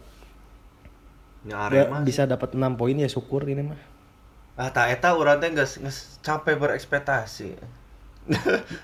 Ya 1.46 1.68
Arema 1.68 2.02
bisa 2.02 2.24
dapat 2.24 2.52
6 2.52 2.74
poin 2.74 2.94
ya 2.94 3.06
syukur 3.06 3.44
ini 3.44 3.62
mah. 3.62 3.78
ah 4.56 4.70
tak 4.70 4.90
eta 4.90 5.14
urang 5.14 5.38
teh 5.38 5.50
geus 5.50 5.78
geus 5.78 6.18
capek 6.18 6.58
berekspektasi 6.58 7.54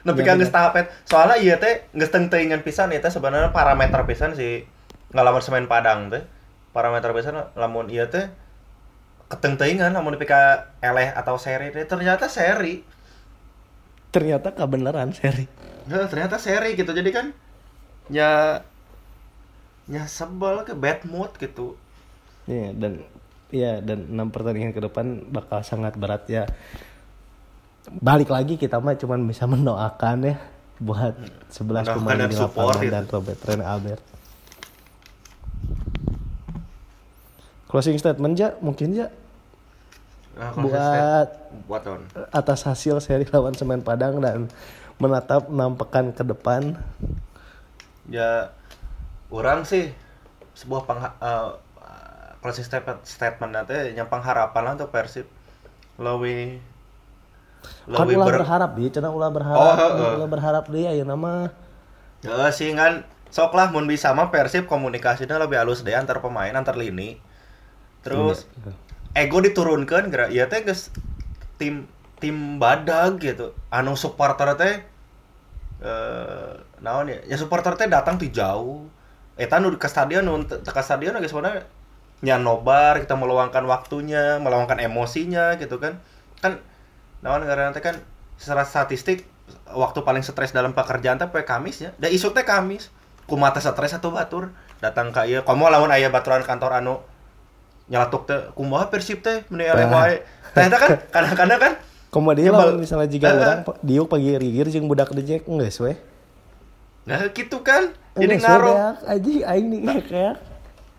Nepi 0.06 0.20
Ya, 0.22 0.26
ka 0.26 0.38
geus 0.38 0.48
tahap 0.48 0.72
et- 0.78 0.88
soalnya 1.04 1.36
ieu 1.36 1.56
teh 1.58 1.84
geus 1.92 2.08
teuing-teuingan 2.08 2.62
pisan 2.62 2.94
eta 2.94 3.10
sebenarnya 3.10 3.50
parameter 3.50 4.00
pisan 4.06 4.32
si 4.32 4.64
ngalaman 5.12 5.42
semen 5.42 5.66
Padang 5.66 6.08
teh. 6.08 6.22
Parameter 6.72 7.12
pisan 7.12 7.36
lamun 7.52 7.90
ieu 7.90 8.06
teh 8.08 8.30
keteng-teuingan 9.28 9.92
lamun 9.92 10.14
nepi 10.14 10.24
ka 10.24 10.72
eleh 10.80 11.12
atau 11.12 11.36
seri 11.36 11.68
teh 11.68 11.84
ternyata 11.84 12.30
seri. 12.30 12.80
Ternyata 14.08 14.54
kebenaran 14.54 15.10
seri. 15.12 15.44
Ya, 15.90 16.06
ternyata 16.08 16.38
seri 16.38 16.72
gitu. 16.72 16.94
Jadi 16.94 17.10
kan 17.12 17.34
ya 18.08 18.62
ya 19.84 20.08
sebel 20.08 20.64
ke 20.64 20.72
bad 20.72 21.04
mood 21.04 21.34
gitu. 21.36 21.76
Ya, 22.44 22.76
dan 22.76 22.92
ya 23.48 23.80
dan 23.80 24.11
6 24.11 24.35
pertandingan 24.35 24.72
ke 24.76 24.80
depan 24.85 25.24
bakal 25.33 25.64
sangat 25.64 25.96
berat 25.96 26.28
ya. 26.28 26.44
Balik 27.88 28.33
lagi 28.33 28.57
kita 28.57 28.80
mah 28.80 28.96
cuman 28.96 29.24
bisa 29.28 29.48
mendoakan 29.52 30.18
ya 30.24 30.37
buat 30.83 31.14
11 31.52 31.64
Mendoakan 31.64 31.94
pemain 32.02 32.18
di 32.26 32.37
lapangan 32.37 32.78
gitu. 32.83 32.92
dan 32.92 33.04
Robert 33.09 33.40
Ren 33.46 33.62
Albert. 33.62 34.02
Closing 37.70 37.98
statement 37.98 38.38
ya 38.38 38.54
mungkin 38.62 38.94
ya 38.94 39.09
Nah, 40.35 40.50
buat 40.59 41.28
buat 41.70 41.83
atas 42.35 42.66
hasil 42.66 42.98
seri 42.98 43.22
lawan 43.30 43.54
Semen 43.54 43.87
Padang 43.87 44.18
dan 44.18 44.50
menatap 44.98 45.46
6 45.46 45.78
pekan 45.78 46.11
ke 46.11 46.22
depan. 46.26 46.74
ya 48.11 48.52
orang 49.33 49.64
sih 49.64 49.94
sebuah 50.52 50.83
pengha 50.85 51.09
uh, 51.24 51.57
closing 52.44 52.66
statement 52.68 53.00
statement 53.09 53.52
nanti 53.57 53.72
yang 53.96 54.09
pengharapan 54.12 54.62
lah 54.68 54.72
untuk 54.76 54.92
Persib. 54.92 55.24
Lebih 55.96 56.61
Kan 57.96 58.09
ulah 58.12 58.28
ber 58.28 58.37
berharap 58.37 58.70
dia, 58.76 58.88
cenah 58.92 59.09
ulah 59.09 59.30
berharap, 59.33 59.57
Oh, 59.57 59.74
heeh. 59.80 60.12
ulah 60.20 60.28
berharap 60.28 60.64
dia 60.68 60.90
ya 60.92 61.04
nama. 61.09 61.48
Ya, 62.24 62.48
sih 62.52 62.72
kan 62.76 63.04
sok 63.33 63.52
lah 63.57 63.68
mun 63.72 63.85
bisa 63.88 64.12
mah 64.16 64.28
Persib 64.33 64.64
komunikasinya 64.68 65.37
lebih 65.42 65.61
halus 65.61 65.80
deh 65.87 65.96
antar 65.96 66.20
pemain 66.24 66.52
antar 66.52 66.76
lini. 66.76 67.20
Terus 68.04 68.44
ego 69.16 69.38
diturunkan 69.40 70.12
gerak. 70.12 70.30
Ya 70.33 70.44
teh 70.52 70.61
geus 70.64 70.92
tim 71.61 71.88
tim 72.20 72.61
badag 72.62 73.20
gitu. 73.20 73.52
Anu 73.72 73.96
supporter 73.96 74.48
teh 74.61 74.74
eh 75.85 76.52
naon 76.85 77.07
ya? 77.12 77.18
Ya 77.28 77.37
supporter 77.40 77.76
teh 77.78 77.87
datang 77.88 78.16
ti 78.20 78.28
jauh. 78.33 78.88
Eta 79.37 79.59
nu 79.59 79.74
ke 79.76 79.88
stadion 79.90 80.22
nu 80.24 80.44
ka 80.46 80.83
stadion 80.85 81.16
geus 81.18 81.33
sebenarnya 81.35 81.64
nya 82.24 82.40
nobar 82.40 82.96
kita 82.98 83.12
meluangkan 83.14 83.60
waktunya 83.68 84.40
meluangkan 84.40 84.80
emosinya 84.80 85.60
gitu 85.60 85.76
kan. 85.76 86.00
Kan 86.40 86.56
naon 87.20 87.44
karena 87.44 87.68
teh 87.70 87.84
kan 87.84 88.00
secara 88.40 88.64
statistik 88.64 89.28
waktu 89.68 90.00
paling 90.00 90.24
stres 90.24 90.56
dalam 90.56 90.72
pekerjaan 90.72 91.20
teh 91.20 91.28
poe 91.28 91.44
Kamis 91.44 91.84
ya. 91.84 91.90
Da 92.00 92.08
isu 92.08 92.32
teh 92.32 92.42
Kamis. 92.42 92.88
Kumata 93.28 93.60
stres 93.60 93.92
atau 93.92 94.08
batur. 94.08 94.48
Datang 94.80 95.12
ka 95.12 95.28
ieu 95.28 95.44
komo 95.44 95.68
lamun 95.68 95.92
aya 95.92 96.08
baturan 96.08 96.40
kantor 96.40 96.80
anu 96.80 97.04
nyalatuk 97.92 98.24
teh 98.24 98.40
kumaha 98.56 98.88
persib 98.88 99.20
teh 99.20 99.44
meni 99.52 99.68
wae. 99.68 100.24
Teh 100.56 100.64
eta 100.64 100.80
kan 100.80 100.90
kadang-kadang 101.14 101.60
kan 101.60 101.74
Komo 102.08 102.30
dia 102.30 102.46
Ya, 102.46 102.54
bal- 102.54 102.78
misalnya 102.78 103.10
jika 103.10 103.26
Eh, 103.26 103.34
orang 103.34 103.60
diuk 103.82 104.06
pagi 104.06 104.38
rigir 104.38 104.70
jeung 104.70 104.87
budak 104.87 105.10
dejek 105.10 105.44
geus 105.44 105.82
we. 105.82 105.98
nah 107.04 107.20
gitu 107.34 107.60
kan. 107.60 107.90
Jadi 108.14 108.38
we, 108.38 108.40
ngaruh. 108.40 108.96
aing 109.44 109.66
nih 109.66 109.82
kayak 110.08 110.38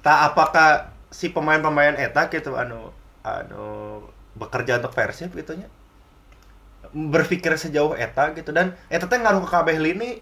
tak 0.03 0.17
apakah 0.29 0.93
si 1.15 1.31
pemain-pemain 1.31 1.95
eta 1.95 2.27
gitu 2.27 2.53
anu 2.53 2.91
anu 3.23 4.03
bekerja 4.35 4.77
untuk 4.77 4.91
Persib 4.91 5.31
gitu 5.31 5.55
nya 5.55 5.71
berpikir 6.91 7.55
sejauh 7.55 7.95
eta 7.95 8.31
gitu 8.33 8.51
dan 8.51 8.75
eta 8.87 9.05
teh 9.05 9.15
ngaruh 9.15 9.41
ke 9.41 9.49
kabeh 9.49 9.77
lini 9.77 10.19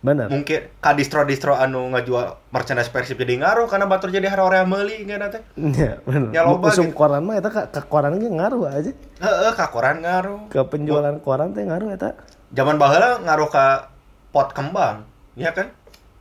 Bener. 0.00 0.32
mungkin 0.32 0.72
ka 0.76 0.92
distro-distro 0.92 1.52
anu 1.54 1.88
ngajual 1.90 2.36
merchandise 2.48 2.88
Persib 2.88 3.16
jadi 3.16 3.36
ngaruh 3.36 3.64
karena 3.64 3.84
batur 3.84 4.08
jadi 4.08 4.28
harorea 4.28 4.64
meuli 4.64 5.04
ngana 5.04 5.28
teh 5.28 5.40
Iya, 5.56 6.00
bener. 6.00 6.28
Ya, 6.30 6.40
loba 6.42 6.68
Usum 6.68 6.88
gitu. 6.88 6.96
koran 6.96 7.20
mah 7.22 7.36
eta 7.36 7.48
ka, 7.48 7.68
ka 7.68 7.80
koran 7.82 8.16
ge 8.16 8.28
ngaruh 8.28 8.64
aja. 8.66 8.92
heeh 9.18 9.52
ka 9.52 9.66
koran 9.68 10.00
ngaruh 10.00 10.48
Ke 10.48 10.64
penjualan 10.64 11.16
koran 11.18 11.52
teh 11.52 11.60
ngaruh 11.62 11.92
eta. 11.92 12.16
zaman 12.50 12.76
baheula 12.76 13.20
ngaruh 13.20 13.48
ka 13.48 13.92
pot 14.30 14.48
kembang 14.50 15.04
ya 15.34 15.52
kan 15.52 15.68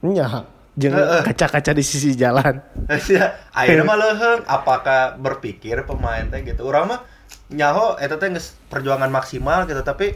Nya, 0.01 0.43
jeung 0.79 0.95
Heeh. 0.95 1.21
kaca-kaca 1.27 1.75
di 1.75 1.83
sisi 1.83 2.15
jalan. 2.15 2.63
Ya, 3.11 3.35
akhirnya 3.51 3.83
mah 3.83 3.99
apakah 4.57 5.19
berpikir 5.19 5.83
pemain 5.83 6.23
teh 6.31 6.41
gitu. 6.47 6.63
Urang 6.63 6.95
mah 6.95 6.99
nyaho 7.51 7.99
eta 7.99 8.15
teh 8.15 8.31
perjuangan 8.71 9.11
maksimal 9.11 9.67
gitu 9.67 9.83
tapi 9.83 10.15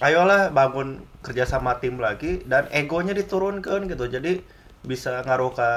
ayolah 0.00 0.54
bangun 0.54 1.02
kerja 1.20 1.44
sama 1.44 1.76
tim 1.82 1.98
lagi 1.98 2.46
dan 2.46 2.70
egonya 2.70 3.12
diturunkan 3.12 3.90
gitu. 3.90 4.06
Jadi 4.06 4.40
bisa 4.86 5.20
ngaruh 5.26 5.52
ke 5.52 5.70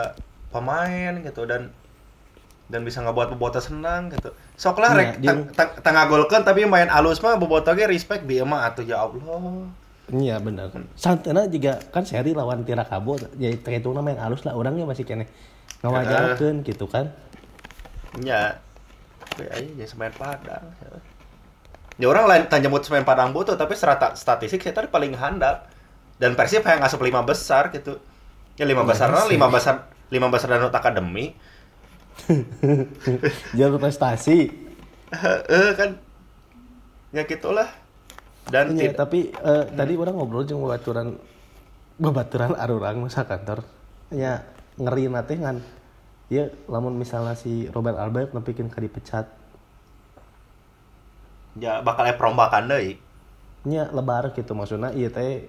pemain 0.53 1.17
gitu 1.19 1.43
dan 1.49 1.73
dan 2.71 2.81
bisa 2.87 3.03
ngebuat 3.03 3.35
bobotoh 3.35 3.59
senang 3.59 4.13
gitu. 4.13 4.31
Sok 4.55 4.79
lah 4.79 4.95
Iya, 4.95 4.99
rek 5.01 5.09
teng- 5.57 5.75
tengah 5.83 6.07
golkeun 6.07 6.45
tapi 6.45 6.63
main 6.63 6.87
alus 6.87 7.19
mah 7.19 7.35
bobotoh 7.35 7.75
ge 7.75 7.89
respect 7.89 8.23
bieu 8.23 8.45
mah 8.45 8.69
atuh 8.71 8.85
ya 8.85 9.03
Allah. 9.03 9.67
Iya 10.11 10.35
bener. 10.43 10.67
Santana 10.99 11.47
juga 11.47 11.79
kan 11.95 12.03
seri 12.03 12.35
lawan 12.35 12.67
Tirakabo 12.67 13.15
jadi 13.39 13.55
terhitungna 13.63 14.03
main 14.03 14.19
halus 14.19 14.43
lah 14.43 14.51
orangnya 14.51 14.83
masih 14.83 15.07
kene 15.07 15.31
ngawajarkeun 15.79 16.63
gitu 16.67 16.87
kan. 16.91 17.11
Ya, 18.21 18.59
tapi 19.23 19.47
aja 19.49 19.63
jadi 19.63 19.87
semen 19.87 20.11
Padang. 20.13 20.63
Ya 21.97 22.05
orang 22.09 22.25
lain 22.25 22.43
tanya 22.51 22.67
nyebut 22.67 22.83
semen 22.83 23.07
Padang 23.07 23.31
butuh, 23.31 23.55
tapi 23.55 23.73
serata 23.79 24.13
statistik 24.13 24.61
saya 24.61 24.75
tadi 24.75 24.87
paling 24.91 25.15
handap. 25.15 25.71
Dan 26.21 26.37
Persib 26.37 26.61
yang 26.63 26.79
ngasup 26.79 27.01
lima 27.01 27.25
besar 27.25 27.73
gitu. 27.73 27.99
Ya 28.55 28.69
lima 28.69 28.85
besar, 28.85 29.09
lima 29.27 29.49
besar, 29.49 29.89
lima 30.13 30.29
besar 30.29 30.47
dan 30.55 30.69
akademi. 30.69 31.33
Jalur 33.57 33.81
prestasi. 33.81 34.53
Eh 35.49 35.71
kan, 35.73 35.97
ya 37.11 37.25
gitulah. 37.25 37.82
Dan 38.49 38.75
Iya, 38.75 38.91
tapi 38.91 39.31
eh, 39.31 39.65
tadi 39.71 39.93
orang 39.95 40.15
ngobrol 40.19 40.43
jeung 40.43 40.59
babaturan 40.63 41.15
babaturan 41.99 42.55
arurang 42.63 43.03
masa 43.07 43.23
kantor. 43.23 43.63
Ya 44.11 44.43
ngeri 44.75 45.07
nate 45.07 45.37
ngan 45.37 45.61
ya 46.27 46.49
lamun 46.65 46.97
misalnya 46.97 47.37
si 47.37 47.69
Robert 47.69 47.97
Albert 48.01 48.33
nepikeun 48.33 48.69
ka 48.73 48.81
dipecat. 48.81 49.29
Ya 51.53 51.85
bakal 51.85 52.09
aya 52.09 52.17
perombakan 52.17 52.65
deui. 52.67 52.97
nya 53.63 53.87
lebar 53.95 54.35
gitu 54.35 54.51
maksudnya. 54.57 54.91
Iya 54.91 55.07
teh 55.13 55.47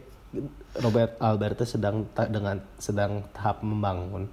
Robert 0.79 1.19
Albert 1.19 1.65
teh 1.65 1.69
sedang 1.69 2.07
ta- 2.15 2.31
dengan 2.31 2.63
sedang 2.79 3.27
tahap 3.35 3.65
membangun. 3.65 4.31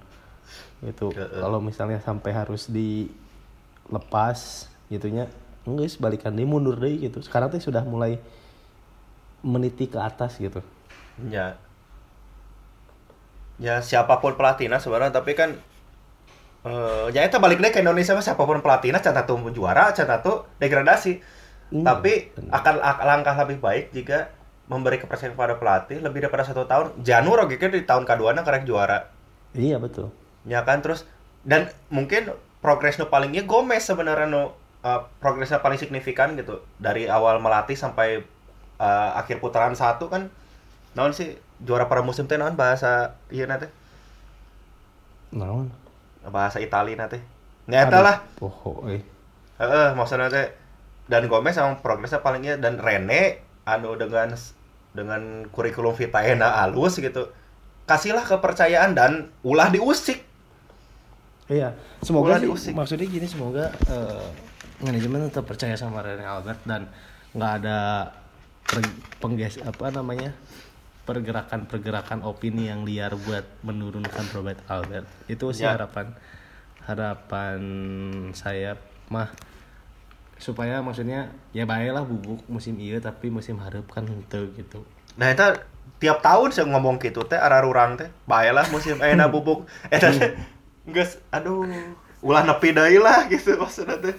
Gitu. 0.84 1.10
Kalau 1.14 1.58
misalnya 1.58 1.98
sampai 1.98 2.30
harus 2.30 2.70
dilepas 2.70 4.38
gitunya 4.86 5.26
enggak 5.66 5.98
balikan 5.98 6.30
dia 6.36 6.46
mundur 6.46 6.78
deh 6.78 6.94
gitu. 7.10 7.18
Sekarang 7.24 7.50
teh 7.50 7.58
sudah 7.58 7.82
mulai 7.82 8.22
meniti 9.42 9.86
ke 9.90 9.98
atas 9.98 10.38
gitu 10.38 10.60
Ya. 11.30 11.56
Ya 13.60 13.78
siapa 13.84 14.18
pun 14.18 14.34
pelatihnya 14.34 14.80
sebenarnya 14.82 15.12
tapi 15.14 15.32
kan 15.38 15.50
eh 16.62 17.06
ya 17.10 17.26
itu 17.26 17.36
balik 17.42 17.58
deh 17.58 17.74
ke 17.74 17.82
Indonesia 17.82 18.14
mah 18.14 18.22
siapa 18.22 18.42
pun 18.46 18.62
pelatihnya 18.62 19.02
can 19.02 19.18
tuh 19.26 19.38
juara, 19.50 19.90
can 19.96 20.06
tuh 20.22 20.46
degradasi. 20.62 21.18
Iya, 21.72 21.82
tapi 21.88 22.12
benar. 22.36 22.52
akan 22.62 22.74
ak- 22.84 23.04
langkah 23.08 23.34
lebih 23.44 23.58
baik 23.64 23.84
jika 23.96 24.30
memberi 24.70 25.00
kepercayaan 25.02 25.34
kepada 25.36 25.54
pelatih 25.58 25.98
lebih 26.00 26.18
daripada 26.26 26.44
satu 26.46 26.64
tahun. 26.70 26.86
Janur 27.02 27.38
oke 27.44 27.56
kan 27.58 27.70
di 27.74 27.82
tahun 27.84 28.04
kedua 28.06 28.30
karek 28.38 28.64
juara. 28.68 29.10
iya 29.52 29.76
betul 29.76 30.08
Ya 30.44 30.62
kan 30.66 30.82
terus 30.82 31.06
dan 31.46 31.70
mungkin 31.90 32.30
progresnya 32.62 33.06
palingnya 33.10 33.42
Gomez 33.46 33.82
sebenarnya 33.86 34.26
no 34.30 34.54
uh, 34.86 35.00
progresnya 35.22 35.58
paling 35.62 35.78
signifikan 35.78 36.34
gitu 36.38 36.62
dari 36.78 37.06
awal 37.10 37.38
melatih 37.42 37.74
sampai 37.78 38.22
uh, 38.82 39.14
akhir 39.14 39.38
putaran 39.38 39.78
satu 39.78 40.10
kan 40.10 40.26
naon 40.98 41.14
sih 41.14 41.38
juara 41.62 41.86
pada 41.86 42.02
musim 42.02 42.26
teh 42.26 42.34
naon 42.34 42.58
bahasa 42.58 43.14
iya 43.30 43.46
nate 43.46 43.70
naon? 45.30 45.70
Bahasa 46.26 46.58
Itali 46.58 46.98
nate 46.98 47.22
nyata 47.70 48.02
lah. 48.02 48.16
poho 48.34 48.90
eh 48.90 49.00
heeh 49.62 49.88
maksudnya 49.94 50.26
teh 50.26 50.50
dan 51.06 51.30
Gomez 51.30 51.54
sama 51.54 51.78
progresnya 51.78 52.18
palingnya 52.18 52.58
dan 52.58 52.82
Rene 52.82 53.38
anu 53.62 53.94
dengan 53.94 54.34
dengan 54.92 55.46
kurikulum 55.54 55.94
vitae 55.94 56.34
na 56.34 56.66
alus 56.66 56.98
gitu 56.98 57.30
kasihlah 57.86 58.22
kepercayaan 58.22 58.94
dan 58.94 59.30
ulah 59.42 59.70
diusik. 59.70 60.22
Iya, 61.50 61.74
semoga 62.00 62.32
Bola 62.32 62.38
sih, 62.38 62.46
diusik. 62.48 62.72
maksudnya 62.72 63.06
gini 63.10 63.26
semoga 63.26 63.68
eh, 63.90 64.26
manajemen 64.80 65.28
tetap 65.28 65.44
percaya 65.44 65.74
sama 65.74 66.00
Rene 66.00 66.22
Albert 66.24 66.62
dan 66.64 66.86
nggak 67.34 67.52
ada 67.60 67.78
per- 68.62 68.96
pengges 69.18 69.58
apa 69.60 69.90
namanya 69.90 70.32
pergerakan-pergerakan 71.02 72.22
opini 72.22 72.70
yang 72.70 72.86
liar 72.86 73.14
buat 73.18 73.42
menurunkan 73.60 74.22
Robert 74.32 74.62
Albert. 74.66 75.06
Itu 75.26 75.50
sih 75.50 75.66
Ya. 75.66 75.74
harapan 75.74 76.14
harapan 76.82 77.58
saya 78.34 78.74
mah 79.06 79.30
supaya 80.34 80.82
maksudnya 80.82 81.30
ya 81.54 81.62
baiklah 81.62 82.02
bubuk 82.02 82.42
musim 82.50 82.74
iya 82.78 82.98
tapi 82.98 83.30
musim 83.30 83.58
harap 83.58 83.86
kan 83.86 84.02
henteu 84.02 84.50
gitu. 84.54 84.82
Nah, 85.14 85.30
itu 85.30 85.44
tiap 85.98 86.18
tahun 86.18 86.50
saya 86.50 86.66
ngomong 86.66 86.98
gitu 86.98 87.22
teh 87.22 87.38
arah 87.38 87.62
rurang 87.62 87.94
teh. 87.94 88.10
Baelah 88.26 88.66
musim 88.70 88.98
ayeuna 88.98 89.30
bubuk. 89.30 89.70
Eta 89.94 90.10
teh 90.10 90.34
geus 90.82 91.22
aduh 91.30 91.62
ulah 92.18 92.42
nepi 92.42 92.74
deui 92.74 92.98
lah 92.98 93.26
gitu 93.26 93.54
maksudnya 93.54 93.98
teh. 93.98 94.16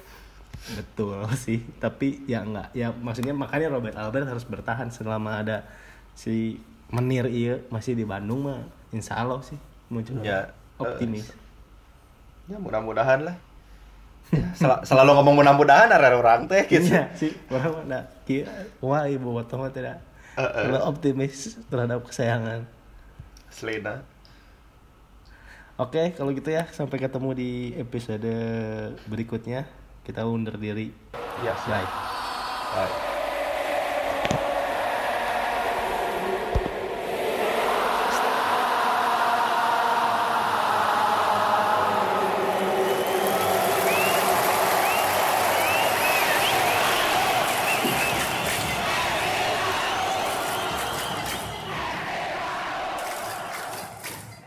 Betul 0.64 1.28
sih, 1.36 1.60
tapi 1.78 2.24
ya 2.24 2.40
enggak. 2.48 2.72
Ya 2.72 2.96
maksudnya 2.96 3.36
makanya 3.36 3.68
Robert 3.68 4.00
Albert 4.00 4.32
harus 4.32 4.48
bertahan 4.48 4.88
selama 4.90 5.44
ada 5.44 5.68
si 6.16 6.56
Menir 6.88 7.26
iya 7.28 7.58
masih 7.68 7.98
di 7.98 8.06
Bandung 8.06 8.48
mah 8.48 8.64
insya 8.94 9.18
Allah 9.20 9.42
sih 9.44 9.58
muncul 9.90 10.22
Ya, 10.24 10.54
optimis. 10.80 11.28
Ya 12.48 12.56
mudah-mudahan 12.62 13.28
lah. 13.28 13.36
Ya, 14.32 14.48
sel- 14.56 14.84
selalu 14.88 15.20
ngomong 15.20 15.44
mudah-mudahan 15.44 15.92
arah 15.92 16.16
rurang 16.16 16.48
teh 16.48 16.64
gitu. 16.70 16.88
Iya 16.96 17.12
sih, 17.18 17.36
orang 17.52 17.72
mah 17.76 17.84
da 17.86 18.00
kieu 18.24 18.48
wah 18.80 19.04
ibu 19.04 19.36
botol 19.36 19.68
tidak 19.68 20.00
Heeh. 20.40 20.66
Selalu 20.66 20.80
optimis 20.88 21.36
terhadap 21.68 22.00
kesayangan. 22.08 22.66
Selena. 23.52 24.02
Oke, 25.78 26.14
kalau 26.14 26.30
gitu 26.34 26.50
ya 26.50 26.66
sampai 26.70 27.02
ketemu 27.02 27.30
di 27.34 27.52
episode 27.76 28.34
berikutnya. 29.06 29.66
Kita 30.04 30.28
undur 30.28 30.60
diri. 30.60 30.92
Ya, 31.40 31.56
Bye. 31.68 31.88
Bye. 32.76 33.13